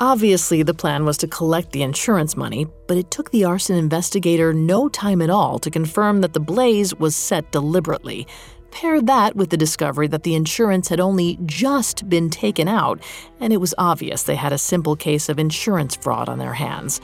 Obviously, 0.01 0.65
the 0.65 0.75
plan 0.75 1.05
was 1.05 1.17
to 1.19 1.29
collect 1.29 1.71
the 1.71 1.83
insurance 1.83 2.37
money, 2.37 2.67
but 2.89 2.99
it 2.99 3.13
took 3.13 3.31
the 3.31 3.45
arson 3.45 3.77
investigator 3.77 4.53
no 4.53 4.89
time 4.89 5.23
at 5.23 5.31
all 5.31 5.61
to 5.61 5.71
confirm 5.71 6.21
that 6.21 6.33
the 6.33 6.41
blaze 6.41 6.97
was 6.97 7.15
set 7.15 7.51
deliberately. 7.53 8.27
Pair 8.73 9.01
that 9.01 9.37
with 9.37 9.51
the 9.51 9.57
discovery 9.57 10.09
that 10.09 10.25
the 10.25 10.35
insurance 10.35 10.89
had 10.89 10.99
only 10.99 11.39
just 11.47 12.11
been 12.11 12.29
taken 12.29 12.67
out, 12.67 13.01
and 13.39 13.53
it 13.53 13.61
was 13.61 13.73
obvious 13.79 14.25
they 14.25 14.35
had 14.35 14.53
a 14.53 14.59
simple 14.59 14.97
case 14.97 15.29
of 15.29 15.39
insurance 15.39 15.95
fraud 15.95 16.29
on 16.29 16.39
their 16.39 16.55
hands, 16.55 17.01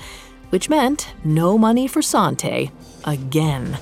which 0.50 0.68
meant 0.68 1.08
no 1.24 1.56
money 1.56 1.86
for 1.86 2.02
Sante 2.02 2.72
again. 3.04 3.78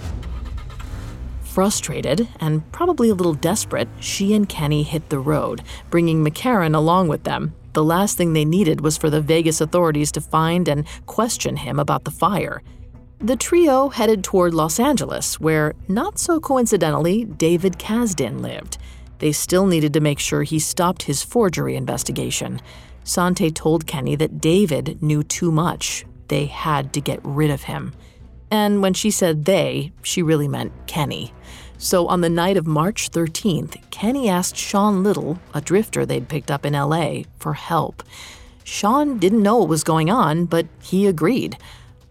Frustrated 1.50 2.28
and 2.38 2.62
probably 2.70 3.08
a 3.08 3.14
little 3.14 3.34
desperate, 3.34 3.88
she 3.98 4.34
and 4.34 4.48
Kenny 4.48 4.84
hit 4.84 5.08
the 5.08 5.18
road, 5.18 5.62
bringing 5.90 6.24
McCarran 6.24 6.76
along 6.76 7.08
with 7.08 7.24
them. 7.24 7.54
The 7.72 7.82
last 7.82 8.16
thing 8.16 8.32
they 8.32 8.44
needed 8.44 8.82
was 8.82 8.96
for 8.96 9.10
the 9.10 9.20
Vegas 9.20 9.60
authorities 9.60 10.12
to 10.12 10.20
find 10.20 10.68
and 10.68 10.86
question 11.06 11.56
him 11.56 11.80
about 11.80 12.04
the 12.04 12.12
fire. 12.12 12.62
The 13.18 13.34
trio 13.34 13.88
headed 13.88 14.22
toward 14.22 14.54
Los 14.54 14.78
Angeles, 14.78 15.40
where, 15.40 15.74
not 15.88 16.20
so 16.20 16.38
coincidentally, 16.38 17.24
David 17.24 17.80
Kazdin 17.80 18.40
lived. 18.40 18.78
They 19.18 19.32
still 19.32 19.66
needed 19.66 19.92
to 19.94 20.00
make 20.00 20.20
sure 20.20 20.44
he 20.44 20.60
stopped 20.60 21.02
his 21.02 21.24
forgery 21.24 21.74
investigation. 21.74 22.60
Sante 23.02 23.50
told 23.50 23.88
Kenny 23.88 24.14
that 24.14 24.40
David 24.40 25.02
knew 25.02 25.24
too 25.24 25.50
much. 25.50 26.06
They 26.28 26.46
had 26.46 26.92
to 26.92 27.00
get 27.00 27.18
rid 27.24 27.50
of 27.50 27.64
him. 27.64 27.92
And 28.50 28.82
when 28.82 28.94
she 28.94 29.10
said 29.10 29.44
they, 29.44 29.92
she 30.02 30.22
really 30.22 30.48
meant 30.48 30.72
Kenny. 30.86 31.32
So 31.78 32.06
on 32.08 32.20
the 32.20 32.28
night 32.28 32.56
of 32.56 32.66
March 32.66 33.10
13th, 33.10 33.90
Kenny 33.90 34.28
asked 34.28 34.56
Sean 34.56 35.02
Little, 35.02 35.38
a 35.54 35.60
drifter 35.60 36.04
they'd 36.04 36.28
picked 36.28 36.50
up 36.50 36.66
in 36.66 36.74
LA, 36.74 37.22
for 37.38 37.54
help. 37.54 38.02
Sean 38.64 39.18
didn't 39.18 39.42
know 39.42 39.58
what 39.58 39.68
was 39.68 39.82
going 39.82 40.10
on, 40.10 40.44
but 40.44 40.66
he 40.82 41.06
agreed. 41.06 41.56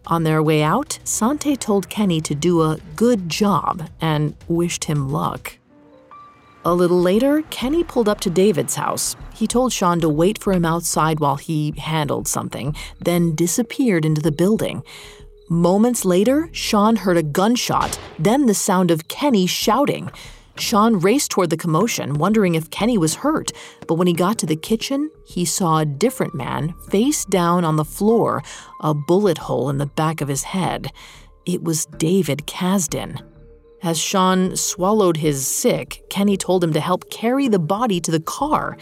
On 0.06 0.24
their 0.24 0.42
way 0.42 0.62
out, 0.62 0.98
Sante 1.04 1.56
told 1.56 1.88
Kenny 1.88 2.20
to 2.22 2.34
do 2.34 2.62
a 2.62 2.78
good 2.96 3.28
job 3.28 3.88
and 4.00 4.34
wished 4.48 4.84
him 4.84 5.10
luck. 5.10 5.56
A 6.64 6.74
little 6.74 7.00
later, 7.00 7.42
Kenny 7.48 7.84
pulled 7.84 8.08
up 8.08 8.20
to 8.20 8.28
David's 8.28 8.74
house. 8.74 9.16
He 9.34 9.46
told 9.46 9.72
Sean 9.72 10.00
to 10.00 10.08
wait 10.08 10.36
for 10.36 10.52
him 10.52 10.64
outside 10.64 11.20
while 11.20 11.36
he 11.36 11.72
handled 11.78 12.28
something, 12.28 12.74
then 12.98 13.34
disappeared 13.34 14.04
into 14.04 14.20
the 14.20 14.32
building. 14.32 14.82
Moments 15.52 16.04
later, 16.04 16.48
Sean 16.52 16.94
heard 16.94 17.16
a 17.16 17.24
gunshot, 17.24 17.98
then 18.20 18.46
the 18.46 18.54
sound 18.54 18.92
of 18.92 19.08
Kenny 19.08 19.48
shouting. 19.48 20.08
Sean 20.56 21.00
raced 21.00 21.32
toward 21.32 21.50
the 21.50 21.56
commotion, 21.56 22.14
wondering 22.14 22.54
if 22.54 22.70
Kenny 22.70 22.96
was 22.96 23.16
hurt, 23.16 23.50
but 23.88 23.94
when 23.94 24.06
he 24.06 24.12
got 24.12 24.38
to 24.38 24.46
the 24.46 24.54
kitchen, 24.54 25.10
he 25.26 25.44
saw 25.44 25.78
a 25.78 25.84
different 25.84 26.36
man 26.36 26.72
face 26.88 27.24
down 27.24 27.64
on 27.64 27.74
the 27.74 27.84
floor, 27.84 28.44
a 28.80 28.94
bullet 28.94 29.38
hole 29.38 29.68
in 29.68 29.78
the 29.78 29.86
back 29.86 30.20
of 30.20 30.28
his 30.28 30.44
head. 30.44 30.92
It 31.44 31.64
was 31.64 31.86
David 31.86 32.46
Kazdin. 32.46 33.20
As 33.82 33.98
Sean 33.98 34.54
swallowed 34.54 35.16
his 35.16 35.44
sick, 35.44 36.04
Kenny 36.10 36.36
told 36.36 36.62
him 36.62 36.74
to 36.74 36.80
help 36.80 37.10
carry 37.10 37.48
the 37.48 37.58
body 37.58 38.00
to 38.02 38.12
the 38.12 38.20
car. 38.20 38.76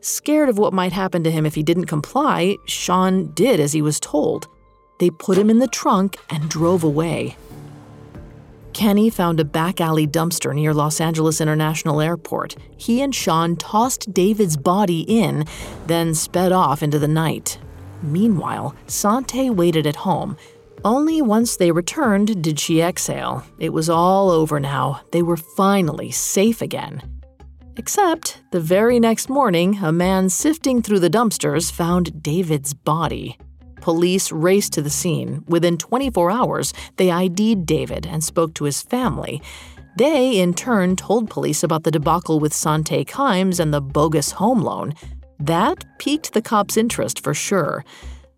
Scared 0.00 0.48
of 0.48 0.58
what 0.58 0.72
might 0.72 0.92
happen 0.92 1.22
to 1.22 1.30
him 1.30 1.46
if 1.46 1.54
he 1.54 1.62
didn't 1.62 1.86
comply, 1.86 2.56
Sean 2.66 3.30
did 3.32 3.60
as 3.60 3.72
he 3.72 3.80
was 3.80 4.00
told. 4.00 4.48
They 5.00 5.10
put 5.10 5.38
him 5.38 5.50
in 5.50 5.58
the 5.58 5.66
trunk 5.66 6.18
and 6.28 6.48
drove 6.48 6.84
away. 6.84 7.36
Kenny 8.74 9.10
found 9.10 9.40
a 9.40 9.44
back 9.44 9.80
alley 9.80 10.06
dumpster 10.06 10.54
near 10.54 10.72
Los 10.72 11.00
Angeles 11.00 11.40
International 11.40 12.00
Airport. 12.00 12.54
He 12.76 13.00
and 13.00 13.14
Sean 13.14 13.56
tossed 13.56 14.12
David's 14.12 14.56
body 14.56 15.00
in, 15.00 15.46
then 15.86 16.14
sped 16.14 16.52
off 16.52 16.82
into 16.82 16.98
the 16.98 17.08
night. 17.08 17.58
Meanwhile, 18.02 18.74
Sante 18.86 19.50
waited 19.50 19.86
at 19.86 19.96
home. 19.96 20.36
Only 20.84 21.20
once 21.20 21.56
they 21.56 21.72
returned 21.72 22.42
did 22.42 22.60
she 22.60 22.80
exhale. 22.80 23.44
It 23.58 23.72
was 23.72 23.90
all 23.90 24.30
over 24.30 24.60
now. 24.60 25.00
They 25.12 25.22
were 25.22 25.36
finally 25.36 26.10
safe 26.10 26.62
again. 26.62 27.02
Except 27.76 28.42
the 28.50 28.60
very 28.60 29.00
next 29.00 29.28
morning, 29.28 29.78
a 29.82 29.92
man 29.92 30.28
sifting 30.28 30.82
through 30.82 31.00
the 31.00 31.10
dumpsters 31.10 31.72
found 31.72 32.22
David's 32.22 32.74
body. 32.74 33.38
Police 33.80 34.30
raced 34.30 34.72
to 34.74 34.82
the 34.82 34.90
scene. 34.90 35.44
Within 35.48 35.78
24 35.78 36.30
hours, 36.30 36.72
they 36.96 37.10
ID'd 37.10 37.66
David 37.66 38.06
and 38.06 38.22
spoke 38.22 38.54
to 38.54 38.64
his 38.64 38.82
family. 38.82 39.42
They, 39.96 40.40
in 40.40 40.54
turn, 40.54 40.96
told 40.96 41.30
police 41.30 41.62
about 41.62 41.84
the 41.84 41.90
debacle 41.90 42.40
with 42.40 42.54
Sante 42.54 43.04
Kimes 43.04 43.58
and 43.58 43.74
the 43.74 43.80
bogus 43.80 44.32
home 44.32 44.62
loan. 44.62 44.94
That 45.38 45.84
piqued 45.98 46.32
the 46.32 46.42
cops' 46.42 46.76
interest 46.76 47.22
for 47.22 47.34
sure. 47.34 47.84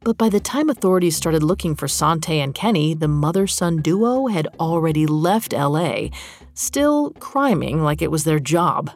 But 0.04 0.18
by 0.18 0.28
the 0.28 0.40
time 0.40 0.68
authorities 0.68 1.16
started 1.16 1.42
looking 1.42 1.76
for 1.76 1.86
Sante 1.86 2.40
and 2.40 2.54
Kenny, 2.54 2.94
the 2.94 3.06
mother 3.06 3.46
son 3.46 3.76
duo 3.76 4.26
had 4.26 4.48
already 4.58 5.06
left 5.06 5.52
LA, 5.52 6.08
still 6.54 7.10
criming 7.20 7.82
like 7.82 8.02
it 8.02 8.10
was 8.10 8.24
their 8.24 8.40
job. 8.40 8.90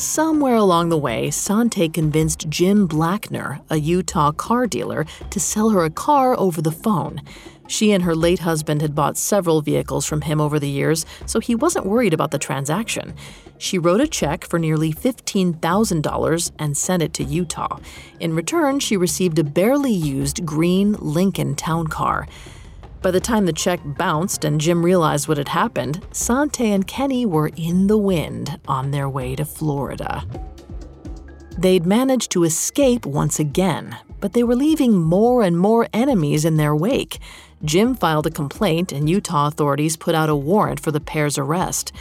Somewhere 0.00 0.54
along 0.54 0.88
the 0.88 0.96
way, 0.96 1.30
Sante 1.30 1.86
convinced 1.86 2.48
Jim 2.48 2.88
Blackner, 2.88 3.60
a 3.68 3.76
Utah 3.76 4.32
car 4.32 4.66
dealer, 4.66 5.04
to 5.28 5.38
sell 5.38 5.68
her 5.68 5.84
a 5.84 5.90
car 5.90 6.34
over 6.40 6.62
the 6.62 6.72
phone. 6.72 7.20
She 7.68 7.92
and 7.92 8.04
her 8.04 8.16
late 8.16 8.38
husband 8.38 8.80
had 8.80 8.94
bought 8.94 9.18
several 9.18 9.60
vehicles 9.60 10.06
from 10.06 10.22
him 10.22 10.40
over 10.40 10.58
the 10.58 10.70
years, 10.70 11.04
so 11.26 11.38
he 11.38 11.54
wasn't 11.54 11.84
worried 11.84 12.14
about 12.14 12.30
the 12.30 12.38
transaction. 12.38 13.12
She 13.58 13.78
wrote 13.78 14.00
a 14.00 14.06
check 14.06 14.46
for 14.46 14.58
nearly 14.58 14.90
$15,000 14.90 16.50
and 16.58 16.78
sent 16.78 17.02
it 17.02 17.12
to 17.12 17.22
Utah. 17.22 17.78
In 18.18 18.34
return, 18.34 18.80
she 18.80 18.96
received 18.96 19.38
a 19.38 19.44
barely 19.44 19.92
used 19.92 20.46
green 20.46 20.94
Lincoln 20.94 21.54
town 21.54 21.88
car. 21.88 22.26
By 23.02 23.10
the 23.10 23.20
time 23.20 23.46
the 23.46 23.52
check 23.52 23.80
bounced 23.84 24.44
and 24.44 24.60
Jim 24.60 24.84
realized 24.84 25.26
what 25.26 25.38
had 25.38 25.48
happened, 25.48 26.04
Sante 26.12 26.70
and 26.70 26.86
Kenny 26.86 27.24
were 27.24 27.50
in 27.56 27.86
the 27.86 27.96
wind 27.96 28.60
on 28.68 28.90
their 28.90 29.08
way 29.08 29.34
to 29.36 29.44
Florida. 29.46 30.24
They'd 31.56 31.86
managed 31.86 32.30
to 32.32 32.44
escape 32.44 33.06
once 33.06 33.38
again, 33.38 33.96
but 34.20 34.34
they 34.34 34.42
were 34.42 34.54
leaving 34.54 34.98
more 34.98 35.42
and 35.42 35.58
more 35.58 35.88
enemies 35.94 36.44
in 36.44 36.56
their 36.56 36.76
wake. 36.76 37.18
Jim 37.64 37.94
filed 37.94 38.26
a 38.26 38.30
complaint, 38.30 38.92
and 38.92 39.08
Utah 39.08 39.46
authorities 39.46 39.96
put 39.96 40.14
out 40.14 40.28
a 40.28 40.36
warrant 40.36 40.80
for 40.80 40.90
the 40.90 41.00
pair's 41.00 41.38
arrest. 41.38 41.92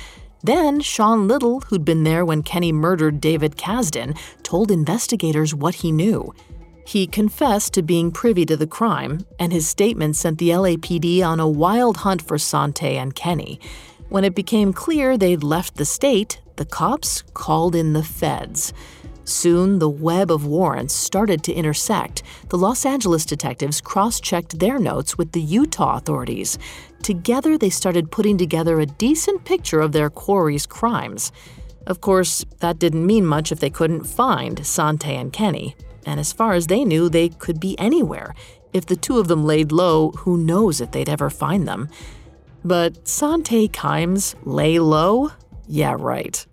Then, 0.44 0.80
Sean 0.80 1.28
Little, 1.28 1.62
who'd 1.62 1.84
been 1.84 2.04
there 2.04 2.24
when 2.24 2.44
Kenny 2.44 2.72
murdered 2.72 3.20
David 3.20 3.58
Kazdin, 3.58 4.18
told 4.44 4.72
investigators 4.72 5.54
what 5.54 5.76
he 5.76 5.92
knew. 5.92 6.34
He 6.86 7.08
confessed 7.08 7.74
to 7.74 7.82
being 7.82 8.12
privy 8.12 8.46
to 8.46 8.58
the 8.58 8.68
crime, 8.68 9.26
and 9.38 9.54
his 9.54 9.70
statement 9.70 10.16
sent 10.16 10.40
the 10.40 10.50
LAPD 10.50 11.24
on 11.24 11.40
a 11.40 11.48
wild 11.48 11.98
hunt 11.98 12.22
for 12.22 12.38
Sante 12.38 12.98
and 12.98 13.14
Kenny. 13.14 13.60
When 14.10 14.24
it 14.24 14.34
became 14.34 14.74
clear 14.74 15.18
they'd 15.18 15.44
left 15.44 15.76
the 15.76 15.86
state, 15.86 16.42
the 16.56 16.66
cops 16.66 17.22
called 17.34 17.76
in 17.76 17.94
the 17.94 18.04
feds. 18.04 18.74
Soon, 19.24 19.78
the 19.78 19.90
web 19.90 20.32
of 20.32 20.48
warrants 20.48 20.96
started 20.96 21.44
to 21.44 21.54
intersect. 21.54 22.24
The 22.50 22.58
Los 22.58 22.84
Angeles 22.84 23.26
detectives 23.26 23.80
cross 23.80 24.20
checked 24.20 24.58
their 24.58 24.80
notes 24.80 25.20
with 25.20 25.34
the 25.34 25.42
Utah 25.42 25.98
authorities. 25.98 26.58
Together, 27.04 27.56
they 27.56 27.70
started 27.70 28.12
putting 28.12 28.40
together 28.40 28.80
a 28.80 28.88
decent 28.88 29.46
picture 29.46 29.82
of 29.82 29.92
their 29.92 30.10
quarry's 30.10 30.66
crimes. 30.66 31.32
Of 31.86 32.02
course, 32.02 32.44
that 32.60 32.80
didn't 32.80 33.06
mean 33.06 33.28
much 33.28 33.52
if 33.52 33.60
they 33.60 33.70
couldn't 33.70 34.06
find 34.06 34.66
Sante 34.66 35.16
and 35.16 35.32
Kenny 35.32 35.76
and 36.06 36.20
as 36.20 36.34
far 36.34 36.54
as 36.54 36.68
they 36.68 36.84
knew, 36.84 37.10
they 37.10 37.30
could 37.30 37.60
be 37.60 37.78
anywhere. 37.80 38.34
If 38.74 38.86
the 38.86 38.96
two 38.96 39.20
of 39.20 39.28
them 39.28 39.46
laid 39.46 39.72
low, 39.72 40.12
who 40.12 40.38
knows 40.38 40.80
if 40.80 40.92
they'd 40.92 41.10
ever 41.10 41.30
find 41.30 41.68
them. 41.68 41.90
But 42.64 43.08
Sante 43.08 43.68
Kimes 43.68 44.36
lay 44.44 44.80
low? 44.80 45.32
Yeah, 45.68 45.96
right. 45.98 46.46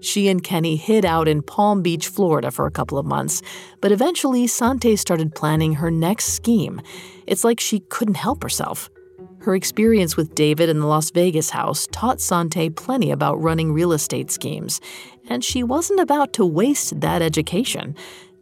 She 0.00 0.28
and 0.28 0.42
Kenny 0.42 0.76
hid 0.76 1.04
out 1.04 1.28
in 1.28 1.42
Palm 1.42 1.82
Beach, 1.82 2.08
Florida 2.08 2.50
for 2.50 2.66
a 2.66 2.70
couple 2.70 2.98
of 2.98 3.06
months, 3.06 3.40
but 3.80 3.90
eventually 3.90 4.46
Sante 4.46 4.96
started 4.96 5.34
planning 5.34 5.74
her 5.74 5.90
next 5.90 6.26
scheme. 6.34 6.80
It's 7.26 7.42
like 7.44 7.58
she 7.58 7.80
couldn't 7.80 8.16
help 8.16 8.42
herself. 8.42 8.90
Her 9.40 9.54
experience 9.54 10.16
with 10.16 10.34
David 10.34 10.68
in 10.68 10.80
the 10.80 10.86
Las 10.86 11.10
Vegas 11.10 11.50
house 11.50 11.86
taught 11.90 12.20
Sante 12.20 12.70
plenty 12.70 13.10
about 13.10 13.42
running 13.42 13.72
real 13.72 13.92
estate 13.92 14.30
schemes, 14.30 14.80
and 15.28 15.44
she 15.44 15.62
wasn't 15.62 16.00
about 16.00 16.32
to 16.34 16.46
waste 16.46 17.00
that 17.00 17.22
education. 17.22 17.94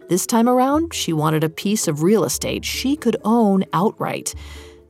This 0.08 0.26
time 0.26 0.48
around, 0.48 0.92
she 0.92 1.12
wanted 1.12 1.44
a 1.44 1.48
piece 1.48 1.88
of 1.88 2.02
real 2.02 2.24
estate 2.24 2.64
she 2.64 2.96
could 2.96 3.16
own 3.24 3.64
outright. 3.72 4.34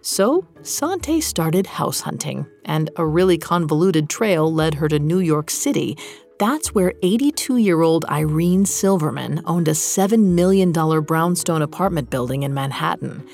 So, 0.01 0.47
Sante 0.63 1.21
started 1.21 1.67
house 1.67 2.01
hunting, 2.01 2.47
and 2.65 2.91
a 2.97 3.07
really 3.07 3.39
convoluted 3.39 4.09
trail 4.09 4.53
led 4.53 4.75
her 4.75 4.89
to 4.89 4.99
New 4.99 5.21
York 5.21 5.51
City. 5.51 5.97
That's 6.39 6.75
where 6.75 6.95
82 7.03 7.59
year 7.59 7.83
old 7.83 8.05
Irene 8.07 8.67
Silverman 8.67 9.43
owned 9.47 9.69
a 9.69 9.73
$7 9.73 10.19
million 10.19 10.73
brownstone 10.73 11.63
apartment 11.63 12.11
building 12.11 12.43
in 12.43 12.53
Manhattan. 12.53 13.25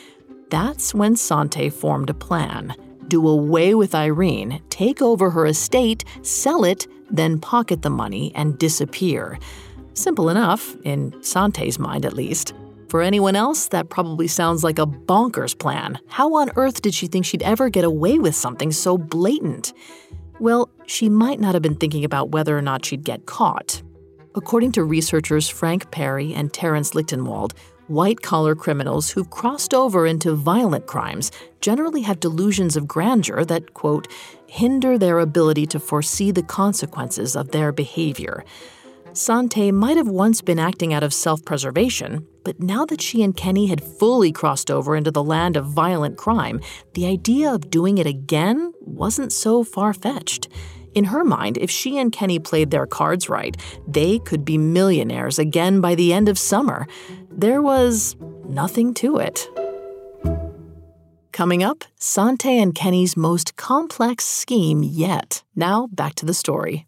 That's 0.50 0.94
when 0.94 1.16
Sante 1.16 1.70
formed 1.70 2.10
a 2.10 2.14
plan 2.14 2.74
do 3.08 3.26
away 3.26 3.74
with 3.74 3.94
Irene, 3.94 4.62
take 4.70 5.02
over 5.02 5.30
her 5.30 5.46
estate, 5.46 6.04
sell 6.22 6.64
it, 6.64 6.86
then 7.10 7.40
pocket 7.40 7.82
the 7.82 7.90
money 7.90 8.32
and 8.34 8.58
disappear. 8.58 9.38
Simple 9.98 10.28
enough, 10.30 10.76
in 10.84 11.12
Sante's 11.24 11.76
mind 11.76 12.06
at 12.06 12.12
least. 12.12 12.54
For 12.88 13.02
anyone 13.02 13.34
else, 13.34 13.66
that 13.70 13.88
probably 13.88 14.28
sounds 14.28 14.62
like 14.62 14.78
a 14.78 14.86
bonkers 14.86 15.58
plan. 15.58 15.98
How 16.06 16.36
on 16.36 16.52
earth 16.54 16.82
did 16.82 16.94
she 16.94 17.08
think 17.08 17.24
she'd 17.24 17.42
ever 17.42 17.68
get 17.68 17.84
away 17.84 18.20
with 18.20 18.36
something 18.36 18.70
so 18.70 18.96
blatant? 18.96 19.72
Well, 20.38 20.70
she 20.86 21.08
might 21.08 21.40
not 21.40 21.54
have 21.54 21.64
been 21.64 21.74
thinking 21.74 22.04
about 22.04 22.30
whether 22.30 22.56
or 22.56 22.62
not 22.62 22.84
she'd 22.84 23.02
get 23.02 23.26
caught. 23.26 23.82
According 24.36 24.70
to 24.72 24.84
researchers 24.84 25.48
Frank 25.48 25.90
Perry 25.90 26.32
and 26.32 26.52
Terence 26.52 26.92
Lichtenwald, 26.92 27.54
white 27.88 28.22
collar 28.22 28.54
criminals 28.54 29.10
who've 29.10 29.30
crossed 29.30 29.74
over 29.74 30.06
into 30.06 30.36
violent 30.36 30.86
crimes 30.86 31.32
generally 31.60 32.02
have 32.02 32.20
delusions 32.20 32.76
of 32.76 32.86
grandeur 32.86 33.44
that, 33.46 33.74
quote, 33.74 34.06
hinder 34.46 34.96
their 34.96 35.18
ability 35.18 35.66
to 35.66 35.80
foresee 35.80 36.30
the 36.30 36.44
consequences 36.44 37.34
of 37.34 37.50
their 37.50 37.72
behavior. 37.72 38.44
Sante 39.18 39.72
might 39.72 39.96
have 39.96 40.06
once 40.06 40.40
been 40.40 40.60
acting 40.60 40.94
out 40.94 41.02
of 41.02 41.12
self 41.12 41.44
preservation, 41.44 42.24
but 42.44 42.60
now 42.60 42.86
that 42.86 43.02
she 43.02 43.24
and 43.24 43.36
Kenny 43.36 43.66
had 43.66 43.82
fully 43.82 44.30
crossed 44.30 44.70
over 44.70 44.94
into 44.94 45.10
the 45.10 45.24
land 45.24 45.56
of 45.56 45.66
violent 45.66 46.16
crime, 46.16 46.60
the 46.94 47.04
idea 47.04 47.52
of 47.52 47.68
doing 47.68 47.98
it 47.98 48.06
again 48.06 48.72
wasn't 48.80 49.32
so 49.32 49.64
far 49.64 49.92
fetched. 49.92 50.46
In 50.94 51.02
her 51.02 51.24
mind, 51.24 51.58
if 51.58 51.68
she 51.68 51.98
and 51.98 52.12
Kenny 52.12 52.38
played 52.38 52.70
their 52.70 52.86
cards 52.86 53.28
right, 53.28 53.56
they 53.88 54.20
could 54.20 54.44
be 54.44 54.56
millionaires 54.56 55.40
again 55.40 55.80
by 55.80 55.96
the 55.96 56.12
end 56.12 56.28
of 56.28 56.38
summer. 56.38 56.86
There 57.28 57.60
was 57.60 58.14
nothing 58.46 58.94
to 58.94 59.16
it. 59.16 59.48
Coming 61.32 61.64
up, 61.64 61.84
Sante 61.96 62.56
and 62.56 62.72
Kenny's 62.72 63.16
most 63.16 63.56
complex 63.56 64.24
scheme 64.24 64.84
yet. 64.84 65.42
Now, 65.56 65.88
back 65.88 66.14
to 66.16 66.26
the 66.26 66.34
story. 66.34 66.87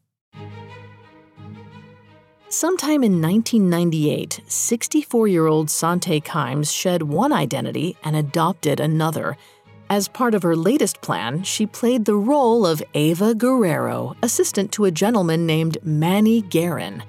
Sometime 2.52 3.04
in 3.04 3.22
1998, 3.22 4.40
64 4.48 5.28
year 5.28 5.46
old 5.46 5.70
Sante 5.70 6.20
Kimes 6.20 6.74
shed 6.74 7.00
one 7.00 7.32
identity 7.32 7.96
and 8.02 8.16
adopted 8.16 8.80
another. 8.80 9.36
As 9.88 10.08
part 10.08 10.34
of 10.34 10.42
her 10.42 10.56
latest 10.56 11.00
plan, 11.00 11.44
she 11.44 11.64
played 11.64 12.04
the 12.06 12.16
role 12.16 12.66
of 12.66 12.82
Ava 12.92 13.36
Guerrero, 13.36 14.16
assistant 14.20 14.72
to 14.72 14.84
a 14.84 14.90
gentleman 14.90 15.46
named 15.46 15.78
Manny 15.84 16.42
Guerin. 16.42 17.04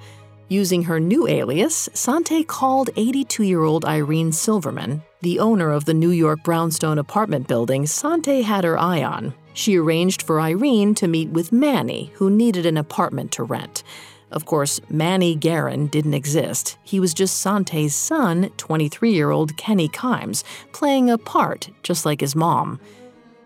Using 0.47 0.83
her 0.83 0.99
new 0.99 1.27
alias, 1.27 1.89
Sante 1.95 2.43
called 2.43 2.91
82 2.95 3.41
year 3.41 3.63
old 3.63 3.83
Irene 3.83 4.31
Silverman, 4.31 5.01
the 5.21 5.39
owner 5.39 5.71
of 5.71 5.85
the 5.85 5.95
New 5.95 6.11
York 6.11 6.43
brownstone 6.43 6.99
apartment 6.99 7.47
building 7.47 7.87
Sante 7.87 8.43
had 8.43 8.63
her 8.63 8.77
eye 8.77 9.01
on. 9.01 9.33
She 9.55 9.75
arranged 9.75 10.21
for 10.21 10.39
Irene 10.39 10.93
to 10.95 11.07
meet 11.07 11.29
with 11.29 11.51
Manny, 11.51 12.11
who 12.13 12.29
needed 12.29 12.67
an 12.67 12.77
apartment 12.77 13.31
to 13.31 13.43
rent. 13.43 13.83
Of 14.31 14.45
course, 14.45 14.79
Manny 14.89 15.35
Guerin 15.35 15.87
didn't 15.87 16.13
exist. 16.13 16.77
He 16.83 16.99
was 16.99 17.13
just 17.13 17.39
Sante's 17.39 17.93
son, 17.93 18.49
23 18.57 19.13
year 19.13 19.29
old 19.29 19.57
Kenny 19.57 19.89
Kimes, 19.89 20.43
playing 20.71 21.09
a 21.09 21.17
part 21.17 21.69
just 21.83 22.05
like 22.05 22.21
his 22.21 22.35
mom. 22.35 22.79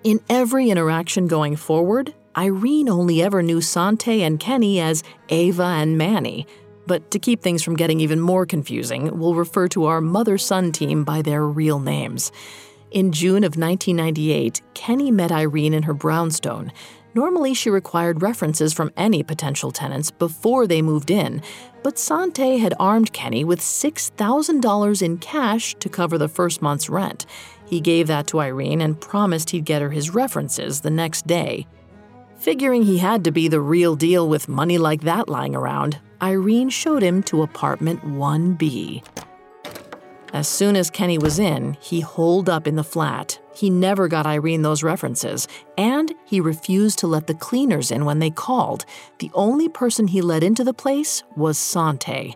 In 0.03 0.19
every 0.29 0.69
interaction 0.69 1.27
going 1.27 1.55
forward, 1.55 2.13
Irene 2.37 2.89
only 2.89 3.23
ever 3.23 3.41
knew 3.41 3.61
Sante 3.61 4.21
and 4.21 4.39
Kenny 4.39 4.79
as 4.79 5.03
Ava 5.29 5.63
and 5.63 5.97
Manny. 5.97 6.45
But 6.85 7.09
to 7.11 7.19
keep 7.19 7.41
things 7.41 7.63
from 7.63 7.75
getting 7.75 7.99
even 7.99 8.19
more 8.19 8.45
confusing, 8.45 9.17
we'll 9.17 9.33
refer 9.33 9.67
to 9.69 9.85
our 9.85 10.01
mother 10.01 10.37
son 10.37 10.71
team 10.71 11.03
by 11.03 11.21
their 11.23 11.47
real 11.47 11.79
names. 11.79 12.31
In 12.91 13.11
June 13.11 13.43
of 13.43 13.57
1998, 13.57 14.61
Kenny 14.73 15.11
met 15.11 15.31
Irene 15.31 15.73
in 15.73 15.83
her 15.83 15.93
brownstone. 15.93 16.71
Normally, 17.15 17.53
she 17.53 17.69
required 17.69 18.21
references 18.21 18.73
from 18.73 18.91
any 18.97 19.23
potential 19.23 19.71
tenants 19.71 20.11
before 20.11 20.67
they 20.67 20.81
moved 20.81 21.09
in, 21.09 21.41
but 21.81 21.97
Sante 21.97 22.57
had 22.57 22.73
armed 22.77 23.13
Kenny 23.13 23.45
with 23.45 23.61
$6,000 23.61 25.01
in 25.01 25.17
cash 25.19 25.75
to 25.75 25.87
cover 25.87 26.17
the 26.17 26.27
first 26.27 26.61
month's 26.61 26.89
rent. 26.89 27.25
He 27.65 27.79
gave 27.79 28.07
that 28.07 28.27
to 28.27 28.41
Irene 28.41 28.81
and 28.81 28.99
promised 28.99 29.51
he'd 29.51 29.63
get 29.63 29.81
her 29.81 29.91
his 29.91 30.09
references 30.09 30.81
the 30.81 30.89
next 30.89 31.25
day. 31.25 31.67
Figuring 32.37 32.83
he 32.83 32.97
had 32.97 33.23
to 33.23 33.31
be 33.31 33.47
the 33.47 33.61
real 33.61 33.95
deal 33.95 34.27
with 34.27 34.49
money 34.49 34.77
like 34.77 35.01
that 35.01 35.29
lying 35.29 35.55
around, 35.55 35.99
Irene 36.21 36.69
showed 36.69 37.01
him 37.01 37.23
to 37.23 37.43
apartment 37.43 38.03
1B. 38.03 39.03
As 40.33 40.49
soon 40.49 40.75
as 40.75 40.89
Kenny 40.89 41.17
was 41.17 41.39
in, 41.39 41.77
he 41.79 42.01
holed 42.01 42.49
up 42.49 42.67
in 42.67 42.75
the 42.75 42.83
flat. 42.83 43.39
He 43.55 43.69
never 43.69 44.07
got 44.07 44.25
Irene 44.25 44.63
those 44.63 44.83
references, 44.83 45.47
and 45.77 46.13
he 46.25 46.41
refused 46.41 46.99
to 46.99 47.07
let 47.07 47.27
the 47.27 47.33
cleaners 47.33 47.89
in 47.89 48.03
when 48.03 48.19
they 48.19 48.29
called. 48.29 48.85
The 49.19 49.31
only 49.33 49.69
person 49.69 50.07
he 50.07 50.21
let 50.21 50.43
into 50.43 50.63
the 50.63 50.73
place 50.73 51.23
was 51.35 51.57
Sante. 51.57 52.35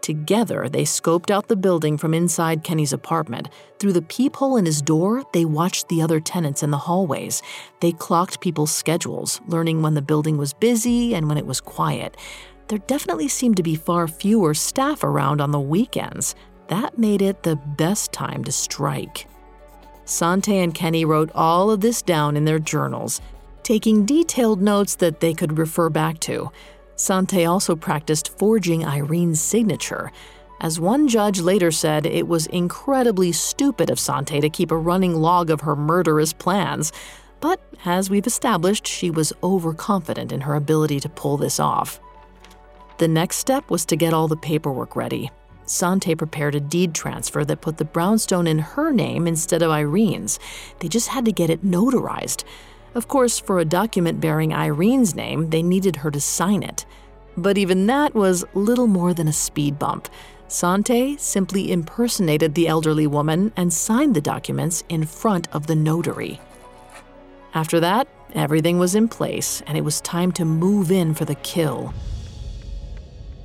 Together, 0.00 0.68
they 0.68 0.84
scoped 0.84 1.30
out 1.30 1.48
the 1.48 1.56
building 1.56 1.98
from 1.98 2.14
inside 2.14 2.62
Kenny's 2.62 2.92
apartment. 2.92 3.48
Through 3.78 3.92
the 3.92 4.02
peephole 4.02 4.56
in 4.56 4.64
his 4.64 4.80
door, 4.80 5.24
they 5.32 5.44
watched 5.44 5.88
the 5.88 6.00
other 6.00 6.20
tenants 6.20 6.62
in 6.62 6.70
the 6.70 6.78
hallways. 6.78 7.42
They 7.80 7.92
clocked 7.92 8.40
people's 8.40 8.70
schedules, 8.70 9.40
learning 9.48 9.82
when 9.82 9.94
the 9.94 10.02
building 10.02 10.38
was 10.38 10.52
busy 10.54 11.14
and 11.14 11.28
when 11.28 11.38
it 11.38 11.46
was 11.46 11.60
quiet. 11.60 12.16
There 12.68 12.78
definitely 12.78 13.28
seemed 13.28 13.56
to 13.56 13.62
be 13.62 13.74
far 13.74 14.08
fewer 14.08 14.54
staff 14.54 15.02
around 15.02 15.40
on 15.40 15.50
the 15.50 15.60
weekends. 15.60 16.34
That 16.68 16.98
made 16.98 17.20
it 17.20 17.42
the 17.42 17.56
best 17.56 18.12
time 18.12 18.44
to 18.44 18.52
strike. 18.52 19.26
Sante 20.06 20.56
and 20.56 20.72
Kenny 20.72 21.04
wrote 21.04 21.30
all 21.34 21.70
of 21.70 21.80
this 21.80 22.00
down 22.00 22.36
in 22.36 22.44
their 22.44 22.60
journals, 22.60 23.20
taking 23.64 24.06
detailed 24.06 24.62
notes 24.62 24.94
that 24.94 25.18
they 25.20 25.34
could 25.34 25.58
refer 25.58 25.90
back 25.90 26.20
to. 26.20 26.50
Sante 26.94 27.44
also 27.44 27.74
practiced 27.74 28.38
forging 28.38 28.84
Irene's 28.84 29.40
signature. 29.40 30.12
As 30.60 30.80
one 30.80 31.08
judge 31.08 31.40
later 31.40 31.70
said, 31.70 32.06
it 32.06 32.26
was 32.26 32.46
incredibly 32.46 33.32
stupid 33.32 33.90
of 33.90 33.98
Sante 33.98 34.40
to 34.40 34.48
keep 34.48 34.70
a 34.70 34.76
running 34.76 35.16
log 35.16 35.50
of 35.50 35.62
her 35.62 35.76
murderous 35.76 36.32
plans. 36.32 36.92
But 37.40 37.60
as 37.84 38.08
we've 38.08 38.26
established, 38.26 38.86
she 38.86 39.10
was 39.10 39.32
overconfident 39.42 40.32
in 40.32 40.40
her 40.42 40.54
ability 40.54 41.00
to 41.00 41.08
pull 41.08 41.36
this 41.36 41.60
off. 41.60 42.00
The 42.98 43.08
next 43.08 43.36
step 43.36 43.68
was 43.68 43.84
to 43.86 43.96
get 43.96 44.14
all 44.14 44.28
the 44.28 44.36
paperwork 44.36 44.96
ready. 44.96 45.30
Sante 45.66 46.14
prepared 46.14 46.54
a 46.54 46.60
deed 46.60 46.94
transfer 46.94 47.44
that 47.44 47.60
put 47.60 47.76
the 47.76 47.84
brownstone 47.84 48.46
in 48.46 48.60
her 48.60 48.92
name 48.92 49.26
instead 49.26 49.62
of 49.62 49.70
Irene's. 49.70 50.38
They 50.78 50.88
just 50.88 51.08
had 51.08 51.24
to 51.24 51.32
get 51.32 51.50
it 51.50 51.64
notarized. 51.64 52.44
Of 52.94 53.08
course, 53.08 53.38
for 53.38 53.58
a 53.58 53.64
document 53.64 54.20
bearing 54.20 54.52
Irene's 54.54 55.14
name, 55.14 55.50
they 55.50 55.62
needed 55.62 55.96
her 55.96 56.10
to 56.10 56.20
sign 56.20 56.62
it. 56.62 56.86
But 57.36 57.58
even 57.58 57.86
that 57.86 58.14
was 58.14 58.44
little 58.54 58.86
more 58.86 59.12
than 59.12 59.28
a 59.28 59.32
speed 59.32 59.78
bump. 59.78 60.08
Sante 60.48 61.16
simply 61.18 61.72
impersonated 61.72 62.54
the 62.54 62.68
elderly 62.68 63.06
woman 63.06 63.52
and 63.56 63.72
signed 63.72 64.14
the 64.14 64.20
documents 64.20 64.84
in 64.88 65.04
front 65.04 65.48
of 65.52 65.66
the 65.66 65.74
notary. 65.74 66.40
After 67.52 67.80
that, 67.80 68.06
everything 68.34 68.78
was 68.78 68.94
in 68.94 69.08
place, 69.08 69.62
and 69.66 69.76
it 69.76 69.84
was 69.84 70.00
time 70.00 70.30
to 70.32 70.44
move 70.44 70.90
in 70.90 71.14
for 71.14 71.24
the 71.24 71.34
kill. 71.34 71.92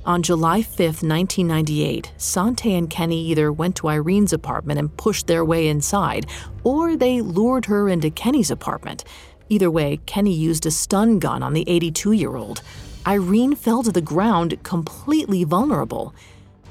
On 0.04 0.20
July 0.20 0.62
5, 0.62 0.80
1998, 0.80 2.10
Sante 2.16 2.74
and 2.74 2.90
Kenny 2.90 3.24
either 3.26 3.52
went 3.52 3.76
to 3.76 3.86
Irene's 3.86 4.32
apartment 4.32 4.80
and 4.80 4.96
pushed 4.96 5.28
their 5.28 5.44
way 5.44 5.68
inside, 5.68 6.26
or 6.64 6.96
they 6.96 7.20
lured 7.20 7.66
her 7.66 7.88
into 7.88 8.10
Kenny's 8.10 8.50
apartment. 8.50 9.04
Either 9.48 9.70
way, 9.70 10.00
Kenny 10.04 10.34
used 10.34 10.66
a 10.66 10.72
stun 10.72 11.20
gun 11.20 11.40
on 11.40 11.52
the 11.52 11.62
82 11.68 12.12
year 12.12 12.34
old. 12.34 12.62
Irene 13.06 13.54
fell 13.54 13.84
to 13.84 13.92
the 13.92 14.00
ground 14.00 14.60
completely 14.64 15.44
vulnerable. 15.44 16.12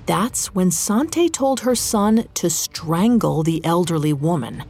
That's 0.08 0.54
when 0.54 0.70
Sante 0.70 1.30
told 1.30 1.62
her 1.62 1.76
son 1.76 2.26
to 2.34 2.50
strangle 2.50 3.44
the 3.44 3.64
elderly 3.64 4.12
woman. 4.12 4.66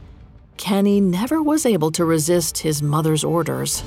Kenny 0.56 1.00
never 1.00 1.42
was 1.42 1.66
able 1.66 1.90
to 1.90 2.04
resist 2.04 2.58
his 2.58 2.80
mother's 2.80 3.24
orders. 3.24 3.82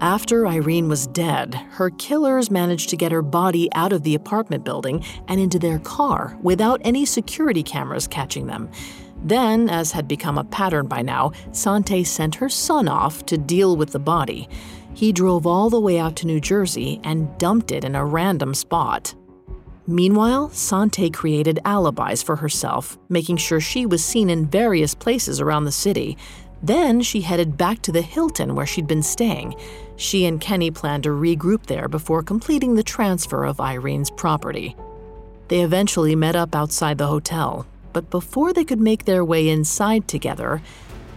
After 0.00 0.46
Irene 0.46 0.88
was 0.88 1.08
dead, 1.08 1.56
her 1.70 1.90
killers 1.90 2.52
managed 2.52 2.88
to 2.90 2.96
get 2.96 3.10
her 3.10 3.20
body 3.20 3.68
out 3.74 3.92
of 3.92 4.04
the 4.04 4.14
apartment 4.14 4.64
building 4.64 5.04
and 5.26 5.40
into 5.40 5.58
their 5.58 5.80
car 5.80 6.38
without 6.40 6.80
any 6.84 7.04
security 7.04 7.64
cameras 7.64 8.06
catching 8.06 8.46
them. 8.46 8.70
Then, 9.24 9.68
as 9.68 9.90
had 9.90 10.06
become 10.06 10.38
a 10.38 10.44
pattern 10.44 10.86
by 10.86 11.02
now, 11.02 11.32
Sante 11.50 12.04
sent 12.04 12.36
her 12.36 12.48
son 12.48 12.86
off 12.86 13.26
to 13.26 13.36
deal 13.36 13.76
with 13.76 13.90
the 13.90 13.98
body. 13.98 14.48
He 14.94 15.12
drove 15.12 15.48
all 15.48 15.68
the 15.68 15.80
way 15.80 15.98
out 15.98 16.14
to 16.16 16.28
New 16.28 16.40
Jersey 16.40 17.00
and 17.02 17.36
dumped 17.36 17.72
it 17.72 17.82
in 17.82 17.96
a 17.96 18.04
random 18.04 18.54
spot. 18.54 19.16
Meanwhile, 19.88 20.50
Sante 20.50 21.10
created 21.10 21.58
alibis 21.64 22.22
for 22.22 22.36
herself, 22.36 22.98
making 23.08 23.38
sure 23.38 23.58
she 23.58 23.86
was 23.86 24.04
seen 24.04 24.30
in 24.30 24.46
various 24.46 24.94
places 24.94 25.40
around 25.40 25.64
the 25.64 25.72
city. 25.72 26.16
Then 26.62 27.00
she 27.02 27.20
headed 27.20 27.56
back 27.56 27.82
to 27.82 27.92
the 27.92 28.02
Hilton 28.02 28.54
where 28.54 28.66
she'd 28.66 28.86
been 28.86 29.02
staying. 29.02 29.54
She 29.96 30.26
and 30.26 30.40
Kenny 30.40 30.70
planned 30.70 31.04
to 31.04 31.10
regroup 31.10 31.66
there 31.66 31.88
before 31.88 32.22
completing 32.22 32.74
the 32.74 32.82
transfer 32.82 33.44
of 33.44 33.60
Irene's 33.60 34.10
property. 34.10 34.76
They 35.48 35.60
eventually 35.60 36.14
met 36.14 36.36
up 36.36 36.54
outside 36.54 36.98
the 36.98 37.06
hotel, 37.06 37.66
but 37.92 38.10
before 38.10 38.52
they 38.52 38.64
could 38.64 38.80
make 38.80 39.04
their 39.04 39.24
way 39.24 39.48
inside 39.48 40.08
together, 40.08 40.60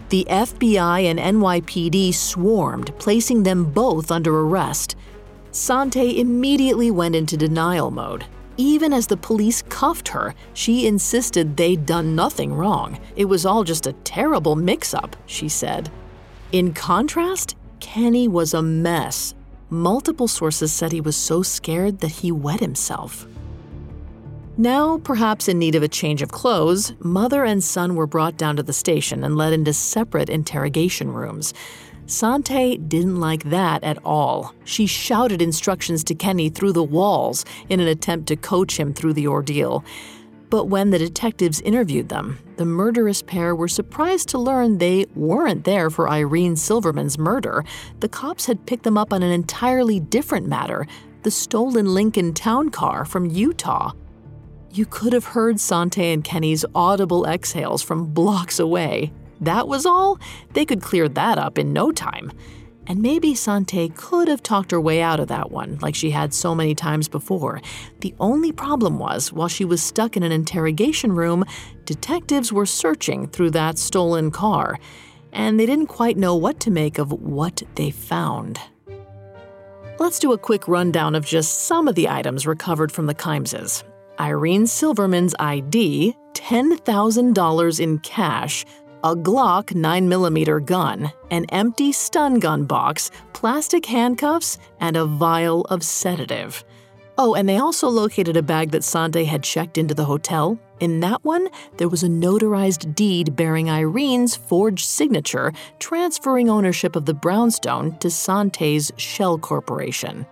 the 0.10 0.26
FBI 0.30 1.06
and 1.06 1.20
NYPD 1.20 2.14
swarmed, 2.14 2.94
placing 3.00 3.44
them 3.44 3.66
both 3.66 4.12
under 4.12 4.40
arrest. 4.42 4.96
Sante 5.52 6.20
immediately 6.20 6.92
went 6.92 7.16
into 7.16 7.36
denial 7.38 7.92
mode. 7.92 8.26
Even 8.62 8.94
as 8.94 9.08
the 9.08 9.18
police 9.18 9.64
cuffed 9.64 10.10
her, 10.10 10.36
she 10.54 10.86
insisted 10.86 11.58
they'd 11.58 11.84
done 11.84 12.16
nothing 12.16 12.54
wrong. 12.54 13.00
It 13.16 13.26
was 13.26 13.44
all 13.44 13.64
just 13.64 13.88
a 13.88 13.94
terrible 14.04 14.56
mix 14.56 14.94
up, 14.94 15.16
she 15.26 15.50
said. 15.50 15.90
In 16.52 16.72
contrast, 16.72 17.56
Kenny 17.80 18.28
was 18.28 18.54
a 18.54 18.62
mess. 18.62 19.34
Multiple 19.72 20.28
sources 20.28 20.72
said 20.72 20.92
he 20.92 21.02
was 21.02 21.16
so 21.16 21.42
scared 21.42 22.02
that 22.02 22.12
he 22.12 22.32
wet 22.32 22.60
himself. 22.60 23.26
Now, 24.58 25.00
perhaps 25.00 25.48
in 25.48 25.58
need 25.58 25.74
of 25.74 25.82
a 25.82 25.88
change 25.88 26.22
of 26.22 26.32
clothes, 26.32 26.94
mother 27.00 27.44
and 27.44 27.64
son 27.64 27.96
were 27.96 28.06
brought 28.06 28.38
down 28.38 28.58
to 28.58 28.64
the 28.64 28.74
station 28.74 29.24
and 29.24 29.36
led 29.36 29.54
into 29.54 29.74
separate 29.74 30.30
interrogation 30.30 31.10
rooms. 31.10 31.52
Sante 32.06 32.78
didn't 32.78 33.20
like 33.20 33.44
that 33.46 33.84
at 33.84 33.98
all. 34.04 34.54
She 34.66 34.86
shouted 34.86 35.42
instructions 35.42 36.04
to 36.06 36.16
Kenny 36.16 36.50
through 36.50 36.74
the 36.74 36.84
walls 36.84 37.46
in 37.70 37.80
an 37.80 37.88
attempt 37.88 38.28
to 38.28 38.36
coach 38.36 38.80
him 38.80 38.94
through 38.94 39.14
the 39.14 39.28
ordeal. 39.28 39.84
But 40.50 40.66
when 40.66 40.90
the 40.90 41.00
detectives 41.00 41.62
interviewed 41.62 42.10
them, 42.10 42.38
the 42.58 42.66
murderous 42.66 43.22
pair 43.22 43.56
were 43.56 43.70
surprised 43.70 44.28
to 44.30 44.38
learn 44.38 44.78
they 44.78 45.06
weren't 45.16 45.64
there 45.64 45.90
for 45.90 46.10
Irene 46.10 46.58
Silverman's 46.58 47.18
murder. 47.18 47.64
The 48.02 48.10
cops 48.10 48.48
had 48.48 48.66
picked 48.66 48.84
them 48.84 48.98
up 48.98 49.14
on 49.14 49.24
an 49.24 49.32
entirely 49.32 50.02
different 50.02 50.48
matter 50.48 50.88
the 51.24 51.32
stolen 51.32 51.94
Lincoln 51.94 52.34
Town 52.34 52.70
car 52.70 53.06
from 53.06 53.28
Utah. 53.28 53.94
You 54.72 54.86
could 54.86 55.14
have 55.14 55.26
heard 55.26 55.60
Sante 55.60 56.12
and 56.12 56.24
Kenny's 56.24 56.66
audible 56.74 57.26
exhales 57.26 57.82
from 57.82 58.08
blocks 58.08 58.60
away. 58.60 59.14
That 59.42 59.68
was 59.68 59.86
all? 59.86 60.20
They 60.54 60.66
could 60.66 60.82
clear 60.82 61.10
that 61.10 61.38
up 61.38 61.58
in 61.58 61.74
no 61.74 61.92
time. 61.92 62.32
And 62.88 63.02
maybe 63.02 63.36
Sante 63.36 63.90
could 63.90 64.28
have 64.28 64.42
talked 64.42 64.72
her 64.72 64.82
way 64.82 65.02
out 65.02 65.20
of 65.20 65.28
that 65.28 65.52
one, 65.52 65.78
like 65.82 65.96
she 65.96 66.12
had 66.12 66.34
so 66.34 66.56
many 66.56 66.74
times 66.76 67.08
before. 67.08 67.62
The 68.00 68.14
only 68.20 68.52
problem 68.52 68.98
was, 68.98 69.32
while 69.32 69.48
she 69.48 69.66
was 69.66 69.84
stuck 69.84 70.18
in 70.18 70.24
an 70.24 70.32
interrogation 70.32 71.12
room, 71.12 71.46
detectives 71.86 72.52
were 72.52 72.66
searching 72.66 73.28
through 73.28 73.52
that 73.52 73.78
stolen 73.78 74.32
car, 74.32 74.80
and 75.32 75.60
they 75.60 75.66
didn't 75.66 75.88
quite 75.88 76.18
know 76.18 76.36
what 76.36 76.60
to 76.62 76.72
make 76.72 76.98
of 76.98 77.12
what 77.12 77.62
they 77.76 77.92
found. 77.92 78.60
Let's 80.00 80.20
do 80.20 80.34
a 80.34 80.38
quick 80.38 80.68
rundown 80.68 81.14
of 81.14 81.26
just 81.26 81.66
some 81.66 81.88
of 81.88 81.96
the 81.96 82.10
items 82.10 82.48
recovered 82.48 82.92
from 82.92 83.06
the 83.06 83.16
Kimeses. 83.16 83.84
Irene 84.20 84.68
Silverman's 84.68 85.36
ID, 85.40 86.16
$10,000 86.34 87.80
in 87.80 88.00
cash, 88.00 88.66
a 89.04 89.16
Glock 89.16 89.74
9mm 89.74 90.66
gun, 90.66 91.12
an 91.32 91.46
empty 91.50 91.92
stun 91.92 92.40
gun 92.40 92.66
box, 92.66 93.10
plastic 93.34 93.86
handcuffs, 93.86 94.58
and 94.80 94.96
a 94.96 95.06
vial 95.06 95.62
of 95.66 95.84
sedative. 95.84 96.64
Oh, 97.18 97.36
and 97.36 97.48
they 97.48 97.58
also 97.58 97.90
located 97.90 98.38
a 98.38 98.42
bag 98.42 98.72
that 98.72 98.84
Sante 98.84 99.26
had 99.26 99.44
checked 99.44 99.78
into 99.78 99.94
the 99.94 100.06
hotel. 100.06 100.60
In 100.80 101.02
that 101.02 101.24
one, 101.24 101.50
there 101.78 101.90
was 101.90 102.04
a 102.04 102.08
notarized 102.08 102.96
deed 102.96 103.36
bearing 103.36 103.70
Irene's 103.70 104.36
forged 104.36 104.88
signature, 104.88 105.52
transferring 105.80 106.50
ownership 106.50 106.96
of 106.96 107.06
the 107.06 107.14
brownstone 107.14 107.98
to 108.00 108.10
Sante's 108.10 108.92
Shell 108.98 109.40
Corporation. 109.40 110.26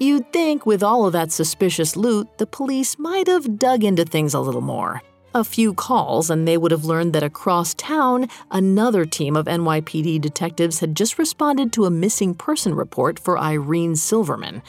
You'd 0.00 0.32
think 0.32 0.64
with 0.64 0.82
all 0.82 1.06
of 1.06 1.12
that 1.12 1.32
suspicious 1.32 1.96
loot, 1.96 2.38
the 2.38 2.46
police 2.46 2.98
might 2.98 3.26
have 3.26 3.58
dug 3.58 3.82
into 3.82 4.04
things 4.04 4.34
a 4.34 4.40
little 4.40 4.60
more. 4.60 5.02
A 5.34 5.44
few 5.44 5.74
calls, 5.74 6.30
and 6.30 6.48
they 6.48 6.56
would 6.56 6.70
have 6.72 6.86
learned 6.86 7.12
that 7.12 7.22
across 7.22 7.74
town, 7.74 8.28
another 8.50 9.04
team 9.04 9.36
of 9.36 9.44
NYPD 9.44 10.20
detectives 10.20 10.80
had 10.80 10.96
just 10.96 11.18
responded 11.18 11.70
to 11.74 11.84
a 11.84 11.90
missing 11.90 12.34
person 12.34 12.74
report 12.74 13.18
for 13.18 13.38
Irene 13.38 13.94
Silverman. 13.94 14.62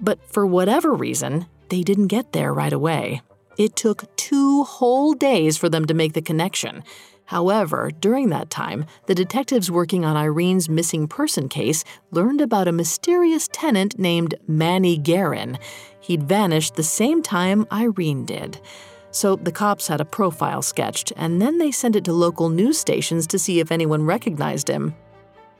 But 0.00 0.18
for 0.26 0.44
whatever 0.44 0.92
reason, 0.92 1.46
they 1.68 1.82
didn't 1.82 2.08
get 2.08 2.32
there 2.32 2.52
right 2.52 2.72
away. 2.72 3.22
It 3.56 3.76
took 3.76 4.14
two 4.16 4.64
whole 4.64 5.14
days 5.14 5.56
for 5.56 5.68
them 5.68 5.84
to 5.86 5.94
make 5.94 6.14
the 6.14 6.22
connection. 6.22 6.82
However, 7.26 7.90
during 7.98 8.28
that 8.30 8.50
time, 8.50 8.86
the 9.06 9.14
detectives 9.14 9.70
working 9.70 10.04
on 10.04 10.16
Irene's 10.16 10.68
missing 10.68 11.06
person 11.06 11.48
case 11.48 11.84
learned 12.10 12.40
about 12.40 12.68
a 12.68 12.72
mysterious 12.72 13.48
tenant 13.52 13.98
named 13.98 14.34
Manny 14.48 14.98
Guerin. 14.98 15.58
He'd 16.00 16.24
vanished 16.24 16.74
the 16.74 16.82
same 16.82 17.22
time 17.22 17.66
Irene 17.70 18.26
did. 18.26 18.60
So 19.12 19.36
the 19.36 19.52
cops 19.52 19.88
had 19.88 20.00
a 20.00 20.06
profile 20.06 20.62
sketched, 20.62 21.12
and 21.16 21.40
then 21.40 21.58
they 21.58 21.70
sent 21.70 21.96
it 21.96 22.04
to 22.04 22.12
local 22.12 22.48
news 22.48 22.78
stations 22.78 23.26
to 23.28 23.38
see 23.38 23.60
if 23.60 23.70
anyone 23.70 24.04
recognized 24.04 24.68
him. 24.68 24.94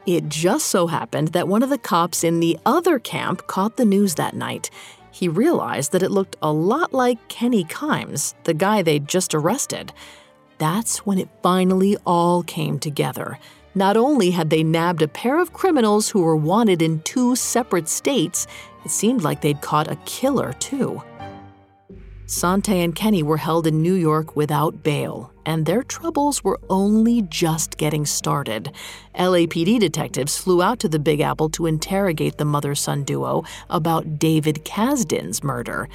It 0.07 0.29
just 0.29 0.67
so 0.67 0.89
happened 0.89 1.29
that 1.29 1.47
one 1.47 1.63
of 1.63 1.71
the 1.71 1.79
cops 1.79 2.25
in 2.25 2.41
the 2.41 2.59
other 2.67 2.99
camp 2.99 3.47
caught 3.47 3.77
the 3.77 3.85
news 3.85 4.17
that 4.17 4.35
night. 4.35 4.71
He 5.13 5.29
realized 5.29 5.93
that 5.93 6.03
it 6.03 6.11
looked 6.11 6.37
a 6.43 6.51
lot 6.51 6.95
like 6.95 7.29
Kenny 7.29 7.65
Kimes, 7.65 8.35
the 8.45 8.55
guy 8.55 8.83
they'd 8.83 9.07
just 9.07 9.35
arrested. 9.35 9.93
That's 10.57 11.05
when 11.07 11.19
it 11.19 11.29
finally 11.43 11.97
all 12.07 12.43
came 12.43 12.79
together. 12.79 13.39
Not 13.75 13.97
only 13.97 14.31
had 14.31 14.51
they 14.51 14.63
nabbed 14.63 15.03
a 15.03 15.09
pair 15.09 15.39
of 15.39 15.53
criminals 15.53 16.09
who 16.09 16.23
were 16.23 16.37
wanted 16.37 16.83
in 16.83 17.01
two 17.03 17.37
separate 17.37 17.89
states, 17.89 18.47
it 18.85 18.91
seemed 18.91 19.23
like 19.23 19.41
they'd 19.41 19.61
caught 19.61 19.91
a 19.91 19.97
killer, 20.05 20.53
too. 20.55 21.03
Sante 22.33 22.81
and 22.81 22.95
Kenny 22.95 23.23
were 23.23 23.37
held 23.37 23.67
in 23.67 23.83
New 23.83 23.93
York 23.93 24.35
without 24.35 24.83
bail, 24.83 25.31
and 25.45 25.67
their 25.67 25.83
troubles 25.83 26.43
were 26.43 26.59
only 26.71 27.21
just 27.21 27.77
getting 27.77 28.07
started. 28.07 28.73
LAPD 29.15 29.79
detectives 29.79 30.39
flew 30.39 30.63
out 30.63 30.79
to 30.79 30.89
the 30.89 30.99
Big 30.99 31.21
Apple 31.21 31.51
to 31.51 31.67
interrogate 31.67 32.39
the 32.39 32.47
mother 32.47 32.75
son 32.75 33.05
duo 33.05 33.45
about 33.69 34.19
David 34.19 34.65
Kazdin's 34.65 35.45
murder. 35.45 35.91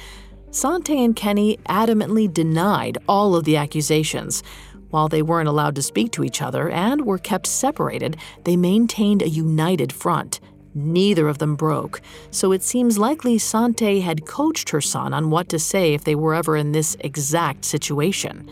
Sante 0.52 1.04
and 1.04 1.16
Kenny 1.16 1.56
adamantly 1.68 2.32
denied 2.32 2.98
all 3.08 3.34
of 3.34 3.42
the 3.42 3.56
accusations. 3.56 4.44
While 4.90 5.08
they 5.08 5.22
weren't 5.22 5.48
allowed 5.48 5.74
to 5.74 5.82
speak 5.82 6.12
to 6.12 6.22
each 6.22 6.40
other 6.40 6.70
and 6.70 7.04
were 7.04 7.18
kept 7.18 7.48
separated, 7.48 8.16
they 8.44 8.56
maintained 8.56 9.22
a 9.22 9.28
united 9.28 9.92
front. 9.92 10.38
Neither 10.74 11.28
of 11.28 11.38
them 11.38 11.56
broke, 11.56 12.00
so 12.30 12.52
it 12.52 12.62
seems 12.62 12.98
likely 12.98 13.38
Sante 13.38 14.00
had 14.00 14.26
coached 14.26 14.70
her 14.70 14.80
son 14.80 15.12
on 15.14 15.30
what 15.30 15.48
to 15.48 15.58
say 15.58 15.94
if 15.94 16.04
they 16.04 16.14
were 16.14 16.34
ever 16.34 16.56
in 16.56 16.72
this 16.72 16.96
exact 17.00 17.64
situation. 17.64 18.48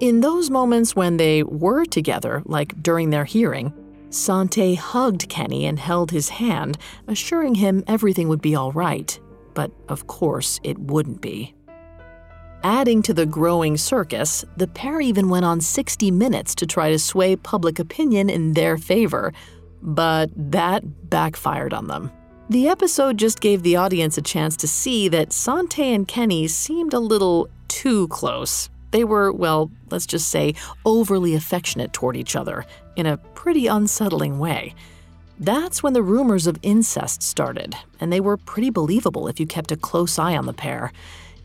In 0.00 0.20
those 0.20 0.50
moments 0.50 0.96
when 0.96 1.16
they 1.16 1.42
were 1.42 1.84
together, 1.84 2.42
like 2.46 2.82
during 2.82 3.10
their 3.10 3.24
hearing, 3.24 3.72
Sante 4.10 4.74
hugged 4.74 5.28
Kenny 5.28 5.66
and 5.66 5.78
held 5.78 6.10
his 6.10 6.30
hand, 6.30 6.78
assuring 7.06 7.54
him 7.56 7.84
everything 7.86 8.28
would 8.28 8.42
be 8.42 8.54
all 8.54 8.72
right. 8.72 9.18
But 9.54 9.70
of 9.88 10.06
course, 10.06 10.58
it 10.62 10.78
wouldn't 10.78 11.20
be. 11.20 11.54
Adding 12.62 13.02
to 13.02 13.14
the 13.14 13.24
growing 13.24 13.76
circus, 13.76 14.44
the 14.56 14.66
pair 14.66 15.00
even 15.00 15.28
went 15.28 15.46
on 15.46 15.60
60 15.60 16.10
Minutes 16.10 16.54
to 16.56 16.66
try 16.66 16.90
to 16.90 16.98
sway 16.98 17.34
public 17.36 17.78
opinion 17.78 18.28
in 18.28 18.52
their 18.52 18.76
favor, 18.76 19.32
but 19.82 20.30
that 20.36 21.08
backfired 21.10 21.72
on 21.72 21.86
them. 21.86 22.10
The 22.48 22.68
episode 22.68 23.16
just 23.16 23.40
gave 23.40 23.62
the 23.62 23.76
audience 23.76 24.18
a 24.18 24.22
chance 24.22 24.56
to 24.56 24.66
see 24.66 25.08
that 25.08 25.32
Sante 25.32 25.94
and 25.94 26.06
Kenny 26.06 26.48
seemed 26.48 26.92
a 26.92 26.98
little 26.98 27.48
too 27.68 28.08
close. 28.08 28.68
They 28.90 29.04
were, 29.04 29.32
well, 29.32 29.70
let's 29.90 30.06
just 30.06 30.28
say, 30.28 30.54
overly 30.84 31.34
affectionate 31.34 31.92
toward 31.92 32.16
each 32.16 32.34
other 32.34 32.66
in 32.96 33.06
a 33.06 33.18
pretty 33.18 33.68
unsettling 33.68 34.40
way. 34.40 34.74
That's 35.38 35.82
when 35.82 35.92
the 35.92 36.02
rumors 36.02 36.46
of 36.46 36.58
incest 36.62 37.22
started, 37.22 37.74
and 38.00 38.12
they 38.12 38.20
were 38.20 38.36
pretty 38.36 38.70
believable 38.70 39.28
if 39.28 39.40
you 39.40 39.46
kept 39.46 39.72
a 39.72 39.76
close 39.76 40.18
eye 40.18 40.36
on 40.36 40.46
the 40.46 40.52
pair. 40.52 40.92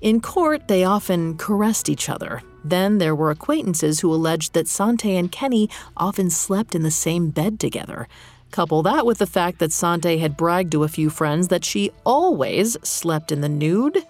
In 0.02 0.20
court, 0.22 0.68
they 0.68 0.84
often 0.84 1.38
caressed 1.38 1.88
each 1.88 2.10
other. 2.10 2.42
Then 2.66 2.98
there 2.98 3.14
were 3.14 3.30
acquaintances 3.30 4.00
who 4.00 4.12
alleged 4.12 4.54
that 4.54 4.68
Sante 4.68 5.16
and 5.16 5.32
Kenny 5.32 5.70
often 5.96 6.32
slept 6.32 6.74
in 6.74 6.82
the 6.82 6.90
same 6.90 7.30
bed 7.30 7.60
together. 7.60 8.08
Couple 8.50 8.82
that 8.82 9.06
with 9.06 9.20
the 9.20 9.28
fact 9.28 9.60
that 9.60 9.72
Sante 9.72 10.18
had 10.18 10.36
bragged 10.36 10.72
to 10.72 10.84
a 10.84 10.88
few 10.88 11.12
friends 11.12 11.50
that 11.50 11.64
she 11.64 11.92
always 12.04 12.76
slept 12.82 13.32
in 13.32 13.42
the 13.42 13.50
nude. 13.50 14.04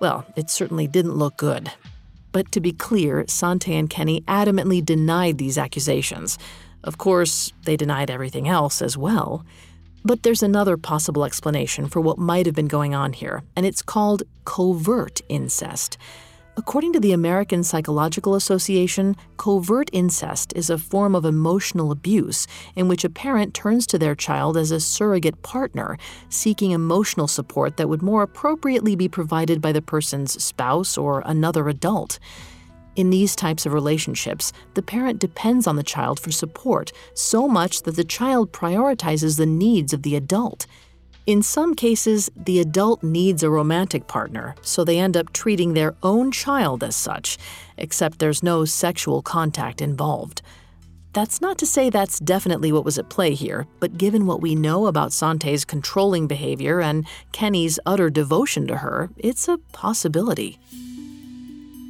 Well, 0.00 0.26
it 0.34 0.50
certainly 0.50 0.88
didn't 0.88 1.14
look 1.14 1.36
good. 1.36 1.70
But 2.32 2.50
to 2.52 2.60
be 2.60 2.72
clear, 2.72 3.24
Sante 3.28 3.76
and 3.76 3.88
Kenny 3.88 4.22
adamantly 4.22 4.84
denied 4.84 5.38
these 5.38 5.56
accusations. 5.56 6.38
Of 6.82 6.98
course, 6.98 7.52
they 7.66 7.76
denied 7.76 8.10
everything 8.10 8.48
else 8.48 8.82
as 8.82 8.98
well. 8.98 9.44
But 10.04 10.24
there's 10.24 10.42
another 10.42 10.76
possible 10.76 11.24
explanation 11.24 11.86
for 11.86 12.00
what 12.00 12.18
might 12.18 12.46
have 12.46 12.56
been 12.56 12.66
going 12.66 12.96
on 12.96 13.12
here, 13.12 13.44
and 13.54 13.64
it's 13.64 13.82
called 13.82 14.24
covert 14.44 15.20
incest. 15.28 15.96
According 16.54 16.92
to 16.92 17.00
the 17.00 17.12
American 17.12 17.64
Psychological 17.64 18.34
Association, 18.34 19.16
covert 19.38 19.88
incest 19.90 20.52
is 20.54 20.68
a 20.68 20.76
form 20.76 21.14
of 21.14 21.24
emotional 21.24 21.90
abuse 21.90 22.46
in 22.76 22.88
which 22.88 23.04
a 23.04 23.10
parent 23.10 23.54
turns 23.54 23.86
to 23.86 23.98
their 23.98 24.14
child 24.14 24.58
as 24.58 24.70
a 24.70 24.78
surrogate 24.78 25.40
partner, 25.42 25.96
seeking 26.28 26.72
emotional 26.72 27.26
support 27.26 27.78
that 27.78 27.88
would 27.88 28.02
more 28.02 28.22
appropriately 28.22 28.94
be 28.94 29.08
provided 29.08 29.62
by 29.62 29.72
the 29.72 29.80
person's 29.80 30.42
spouse 30.44 30.98
or 30.98 31.22
another 31.24 31.70
adult. 31.70 32.18
In 32.96 33.08
these 33.08 33.34
types 33.34 33.64
of 33.64 33.72
relationships, 33.72 34.52
the 34.74 34.82
parent 34.82 35.20
depends 35.20 35.66
on 35.66 35.76
the 35.76 35.82
child 35.82 36.20
for 36.20 36.30
support 36.30 36.92
so 37.14 37.48
much 37.48 37.82
that 37.84 37.96
the 37.96 38.04
child 38.04 38.52
prioritizes 38.52 39.38
the 39.38 39.46
needs 39.46 39.94
of 39.94 40.02
the 40.02 40.16
adult. 40.16 40.66
In 41.24 41.42
some 41.42 41.74
cases, 41.74 42.30
the 42.34 42.58
adult 42.58 43.04
needs 43.04 43.44
a 43.44 43.50
romantic 43.50 44.08
partner, 44.08 44.56
so 44.60 44.82
they 44.82 44.98
end 44.98 45.16
up 45.16 45.32
treating 45.32 45.74
their 45.74 45.94
own 46.02 46.32
child 46.32 46.82
as 46.82 46.96
such, 46.96 47.38
except 47.76 48.18
there's 48.18 48.42
no 48.42 48.64
sexual 48.64 49.22
contact 49.22 49.80
involved. 49.80 50.42
That's 51.12 51.40
not 51.40 51.58
to 51.58 51.66
say 51.66 51.90
that's 51.90 52.18
definitely 52.18 52.72
what 52.72 52.84
was 52.84 52.98
at 52.98 53.10
play 53.10 53.34
here, 53.34 53.68
but 53.78 53.98
given 53.98 54.26
what 54.26 54.40
we 54.40 54.56
know 54.56 54.86
about 54.86 55.12
Sante's 55.12 55.64
controlling 55.64 56.26
behavior 56.26 56.80
and 56.80 57.06
Kenny's 57.30 57.78
utter 57.86 58.10
devotion 58.10 58.66
to 58.66 58.78
her, 58.78 59.10
it's 59.16 59.46
a 59.46 59.58
possibility. 59.72 60.58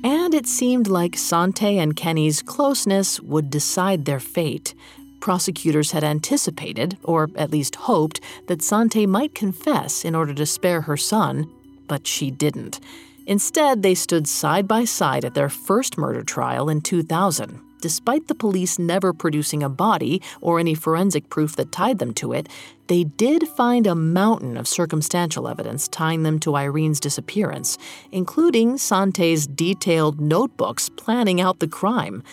And 0.04 0.34
it 0.34 0.46
seemed 0.46 0.88
like 0.88 1.16
Sante 1.16 1.78
and 1.78 1.94
Kenny's 1.96 2.42
closeness 2.42 3.20
would 3.20 3.48
decide 3.48 4.04
their 4.04 4.20
fate. 4.20 4.74
Prosecutors 5.22 5.92
had 5.92 6.02
anticipated, 6.02 6.98
or 7.04 7.30
at 7.36 7.52
least 7.52 7.76
hoped, 7.76 8.20
that 8.48 8.60
Sante 8.60 9.06
might 9.06 9.36
confess 9.36 10.04
in 10.04 10.16
order 10.16 10.34
to 10.34 10.44
spare 10.44 10.80
her 10.80 10.96
son, 10.96 11.48
but 11.86 12.08
she 12.08 12.28
didn't. 12.28 12.80
Instead, 13.24 13.84
they 13.84 13.94
stood 13.94 14.26
side 14.26 14.66
by 14.66 14.84
side 14.84 15.24
at 15.24 15.34
their 15.34 15.48
first 15.48 15.96
murder 15.96 16.24
trial 16.24 16.68
in 16.68 16.80
2000. 16.80 17.60
Despite 17.80 18.26
the 18.26 18.34
police 18.34 18.80
never 18.80 19.12
producing 19.12 19.62
a 19.62 19.68
body 19.68 20.20
or 20.40 20.58
any 20.58 20.74
forensic 20.74 21.30
proof 21.30 21.54
that 21.54 21.70
tied 21.70 22.00
them 22.00 22.14
to 22.14 22.32
it, 22.32 22.48
they 22.88 23.04
did 23.04 23.46
find 23.46 23.86
a 23.86 23.94
mountain 23.94 24.56
of 24.56 24.66
circumstantial 24.66 25.46
evidence 25.46 25.86
tying 25.86 26.24
them 26.24 26.40
to 26.40 26.56
Irene's 26.56 26.98
disappearance, 26.98 27.78
including 28.10 28.76
Sante's 28.76 29.46
detailed 29.46 30.20
notebooks 30.20 30.88
planning 30.88 31.40
out 31.40 31.60
the 31.60 31.68
crime. 31.68 32.24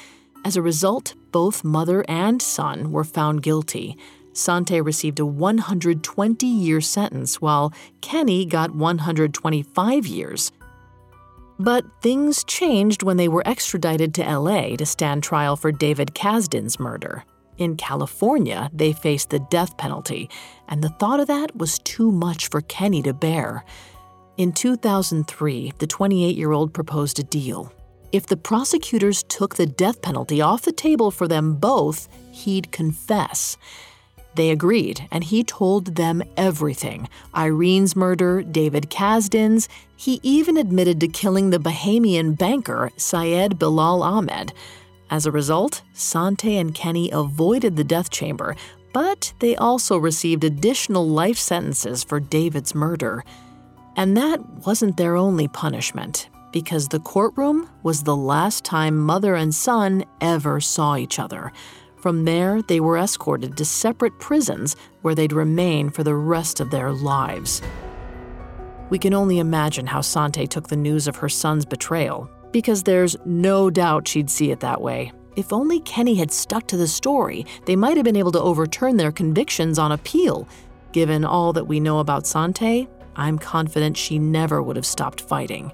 As 0.43 0.57
a 0.57 0.61
result, 0.63 1.13
both 1.31 1.63
mother 1.63 2.03
and 2.07 2.41
son 2.41 2.91
were 2.91 3.03
found 3.03 3.43
guilty. 3.43 3.97
Sante 4.33 4.79
received 4.81 5.19
a 5.19 5.25
120 5.25 6.45
year 6.45 6.81
sentence, 6.81 7.41
while 7.41 7.73
Kenny 8.01 8.45
got 8.45 8.75
125 8.75 10.07
years. 10.07 10.51
But 11.59 11.85
things 12.01 12.43
changed 12.45 13.03
when 13.03 13.17
they 13.17 13.27
were 13.27 13.45
extradited 13.45 14.13
to 14.15 14.23
LA 14.23 14.77
to 14.77 14.85
stand 14.85 15.23
trial 15.23 15.57
for 15.57 15.71
David 15.71 16.15
Kazdin's 16.15 16.79
murder. 16.79 17.25
In 17.57 17.75
California, 17.75 18.69
they 18.71 18.93
faced 18.93 19.31
the 19.31 19.39
death 19.39 19.75
penalty, 19.75 20.29
and 20.69 20.81
the 20.81 20.89
thought 20.89 21.19
of 21.19 21.27
that 21.27 21.57
was 21.57 21.77
too 21.79 22.09
much 22.09 22.47
for 22.47 22.61
Kenny 22.61 23.01
to 23.01 23.13
bear. 23.13 23.65
In 24.37 24.53
2003, 24.53 25.73
the 25.79 25.87
28 25.87 26.37
year 26.37 26.53
old 26.53 26.73
proposed 26.73 27.19
a 27.19 27.23
deal. 27.23 27.73
If 28.11 28.25
the 28.25 28.37
prosecutors 28.37 29.23
took 29.23 29.55
the 29.55 29.67
death 29.67 30.01
penalty 30.01 30.41
off 30.41 30.63
the 30.63 30.71
table 30.71 31.11
for 31.11 31.27
them 31.27 31.55
both, 31.55 32.07
he'd 32.31 32.71
confess. 32.71 33.55
They 34.35 34.49
agreed, 34.49 35.07
and 35.11 35.23
he 35.23 35.43
told 35.43 35.95
them 35.95 36.23
everything 36.37 37.07
Irene's 37.33 37.95
murder, 37.95 38.41
David 38.41 38.89
Kazdin's. 38.89 39.67
He 39.95 40.19
even 40.23 40.57
admitted 40.57 40.99
to 41.01 41.07
killing 41.07 41.49
the 41.49 41.59
Bahamian 41.59 42.37
banker, 42.37 42.91
Syed 42.95 43.59
Bilal 43.59 44.01
Ahmed. 44.01 44.53
As 45.11 45.25
a 45.25 45.31
result, 45.31 45.81
Sante 45.93 46.57
and 46.57 46.73
Kenny 46.73 47.09
avoided 47.11 47.75
the 47.75 47.83
death 47.83 48.09
chamber, 48.09 48.55
but 48.93 49.33
they 49.39 49.55
also 49.55 49.97
received 49.97 50.43
additional 50.43 51.07
life 51.07 51.37
sentences 51.37 52.03
for 52.03 52.19
David's 52.19 52.73
murder. 52.73 53.23
And 53.95 54.15
that 54.17 54.65
wasn't 54.65 54.97
their 54.97 55.15
only 55.15 55.47
punishment, 55.47 56.29
because 56.51 56.87
the 56.87 56.99
courtroom 56.99 57.69
was 57.83 58.03
the 58.03 58.15
last 58.15 58.63
time 58.63 58.97
mother 58.97 59.35
and 59.35 59.53
son 59.53 60.03
ever 60.21 60.59
saw 60.59 60.95
each 60.95 61.19
other. 61.19 61.51
From 61.97 62.25
there, 62.25 62.61
they 62.61 62.79
were 62.79 62.97
escorted 62.97 63.57
to 63.57 63.65
separate 63.65 64.19
prisons 64.19 64.75
where 65.01 65.15
they'd 65.15 65.33
remain 65.33 65.89
for 65.89 66.03
the 66.03 66.15
rest 66.15 66.59
of 66.59 66.71
their 66.71 66.91
lives. 66.91 67.61
We 68.89 68.97
can 68.97 69.13
only 69.13 69.39
imagine 69.39 69.85
how 69.85 70.01
Sante 70.01 70.47
took 70.47 70.69
the 70.69 70.75
news 70.75 71.07
of 71.07 71.17
her 71.17 71.29
son's 71.29 71.65
betrayal, 71.65 72.29
because 72.51 72.83
there's 72.83 73.15
no 73.25 73.69
doubt 73.69 74.07
she'd 74.07 74.29
see 74.29 74.49
it 74.51 74.61
that 74.61 74.81
way. 74.81 75.11
If 75.35 75.53
only 75.53 75.79
Kenny 75.81 76.15
had 76.15 76.31
stuck 76.31 76.67
to 76.67 76.77
the 76.77 76.87
story, 76.87 77.45
they 77.65 77.75
might 77.75 77.97
have 77.97 78.03
been 78.03 78.15
able 78.15 78.31
to 78.31 78.41
overturn 78.41 78.97
their 78.97 79.11
convictions 79.11 79.77
on 79.77 79.91
appeal. 79.91 80.47
Given 80.91 81.23
all 81.23 81.53
that 81.53 81.67
we 81.67 81.79
know 81.79 81.99
about 81.99 82.25
Sante, 82.25 82.87
I'm 83.15 83.37
confident 83.37 83.95
she 83.95 84.17
never 84.17 84.63
would 84.63 84.75
have 84.75 84.85
stopped 84.85 85.21
fighting. 85.21 85.71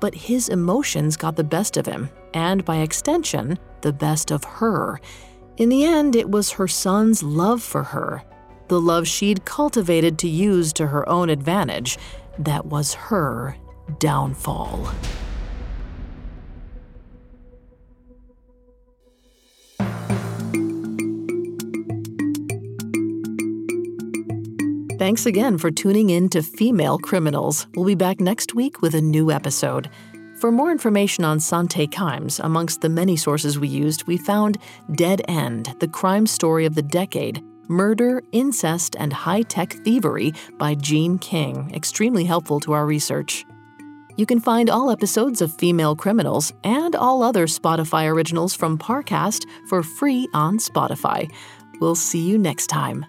But 0.00 0.14
his 0.14 0.48
emotions 0.48 1.16
got 1.16 1.36
the 1.36 1.44
best 1.44 1.76
of 1.76 1.86
him, 1.86 2.10
and 2.34 2.64
by 2.64 2.76
extension, 2.78 3.58
the 3.80 3.92
best 3.92 4.30
of 4.30 4.44
her. 4.44 5.00
In 5.56 5.68
the 5.68 5.84
end, 5.84 6.14
it 6.14 6.30
was 6.30 6.52
her 6.52 6.68
son's 6.68 7.22
love 7.22 7.62
for 7.62 7.82
her, 7.82 8.22
the 8.68 8.80
love 8.80 9.08
she'd 9.08 9.44
cultivated 9.44 10.18
to 10.18 10.28
use 10.28 10.72
to 10.74 10.86
her 10.86 11.08
own 11.08 11.30
advantage, 11.30 11.98
that 12.38 12.66
was 12.66 12.94
her 12.94 13.56
downfall. 13.98 14.88
Thanks 24.98 25.26
again 25.26 25.58
for 25.58 25.70
tuning 25.70 26.10
in 26.10 26.28
to 26.30 26.42
Female 26.42 26.98
Criminals. 26.98 27.68
We'll 27.76 27.86
be 27.86 27.94
back 27.94 28.18
next 28.18 28.56
week 28.56 28.82
with 28.82 28.96
a 28.96 29.00
new 29.00 29.30
episode. 29.30 29.88
For 30.40 30.50
more 30.50 30.72
information 30.72 31.24
on 31.24 31.38
Sante 31.38 31.86
Kimes, 31.86 32.40
amongst 32.42 32.80
the 32.80 32.88
many 32.88 33.16
sources 33.16 33.60
we 33.60 33.68
used, 33.68 34.08
we 34.08 34.16
found 34.16 34.58
Dead 34.96 35.22
End, 35.28 35.72
the 35.78 35.86
crime 35.86 36.26
story 36.26 36.66
of 36.66 36.74
the 36.74 36.82
decade, 36.82 37.44
Murder, 37.68 38.24
Incest, 38.32 38.96
and 38.98 39.12
High 39.12 39.42
Tech 39.42 39.72
Thievery 39.72 40.32
by 40.58 40.74
Jeanne 40.74 41.20
King, 41.20 41.70
extremely 41.72 42.24
helpful 42.24 42.58
to 42.58 42.72
our 42.72 42.84
research. 42.84 43.44
You 44.16 44.26
can 44.26 44.40
find 44.40 44.68
all 44.68 44.90
episodes 44.90 45.40
of 45.40 45.54
Female 45.54 45.94
Criminals 45.94 46.52
and 46.64 46.96
all 46.96 47.22
other 47.22 47.46
Spotify 47.46 48.12
originals 48.12 48.52
from 48.52 48.76
Parcast 48.76 49.44
for 49.68 49.84
free 49.84 50.28
on 50.34 50.58
Spotify. 50.58 51.32
We'll 51.80 51.94
see 51.94 52.28
you 52.28 52.36
next 52.36 52.66
time. 52.66 53.06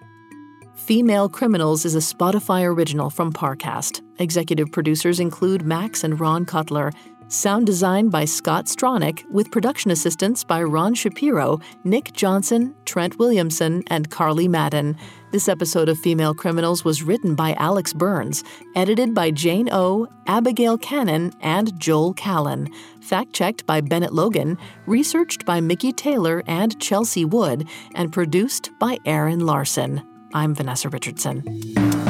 Female 0.86 1.28
Criminals 1.28 1.84
is 1.84 1.94
a 1.94 1.98
Spotify 1.98 2.64
original 2.64 3.10
from 3.10 3.32
Parcast. 3.32 4.00
Executive 4.18 4.72
producers 4.72 5.20
include 5.20 5.62
Max 5.62 6.02
and 6.02 6.18
Ron 6.18 6.44
Cutler. 6.44 6.90
Sound 7.28 7.66
design 7.66 8.08
by 8.08 8.24
Scott 8.24 8.64
Stronach, 8.64 9.22
with 9.30 9.52
production 9.52 9.92
assistance 9.92 10.42
by 10.42 10.60
Ron 10.62 10.94
Shapiro, 10.94 11.60
Nick 11.84 12.12
Johnson, 12.12 12.74
Trent 12.86 13.18
Williamson, 13.20 13.84
and 13.86 14.10
Carly 14.10 14.48
Madden. 14.48 14.96
This 15.30 15.48
episode 15.48 15.88
of 15.88 15.98
Female 15.98 16.34
Criminals 16.34 16.84
was 16.84 17.04
written 17.04 17.36
by 17.36 17.52
Alex 17.52 17.92
Burns, 17.92 18.42
edited 18.74 19.14
by 19.14 19.30
Jane 19.30 19.68
O, 19.70 20.08
Abigail 20.26 20.76
Cannon, 20.76 21.32
and 21.40 21.78
Joel 21.78 22.14
Callan, 22.14 22.68
fact 23.00 23.32
checked 23.32 23.64
by 23.64 23.80
Bennett 23.80 24.14
Logan, 24.14 24.58
researched 24.86 25.44
by 25.44 25.60
Mickey 25.60 25.92
Taylor 25.92 26.42
and 26.48 26.80
Chelsea 26.80 27.24
Wood, 27.24 27.68
and 27.94 28.12
produced 28.12 28.70
by 28.80 28.98
Aaron 29.04 29.46
Larson. 29.46 30.09
I'm 30.32 30.54
Vanessa 30.54 30.88
Richardson. 30.88 32.09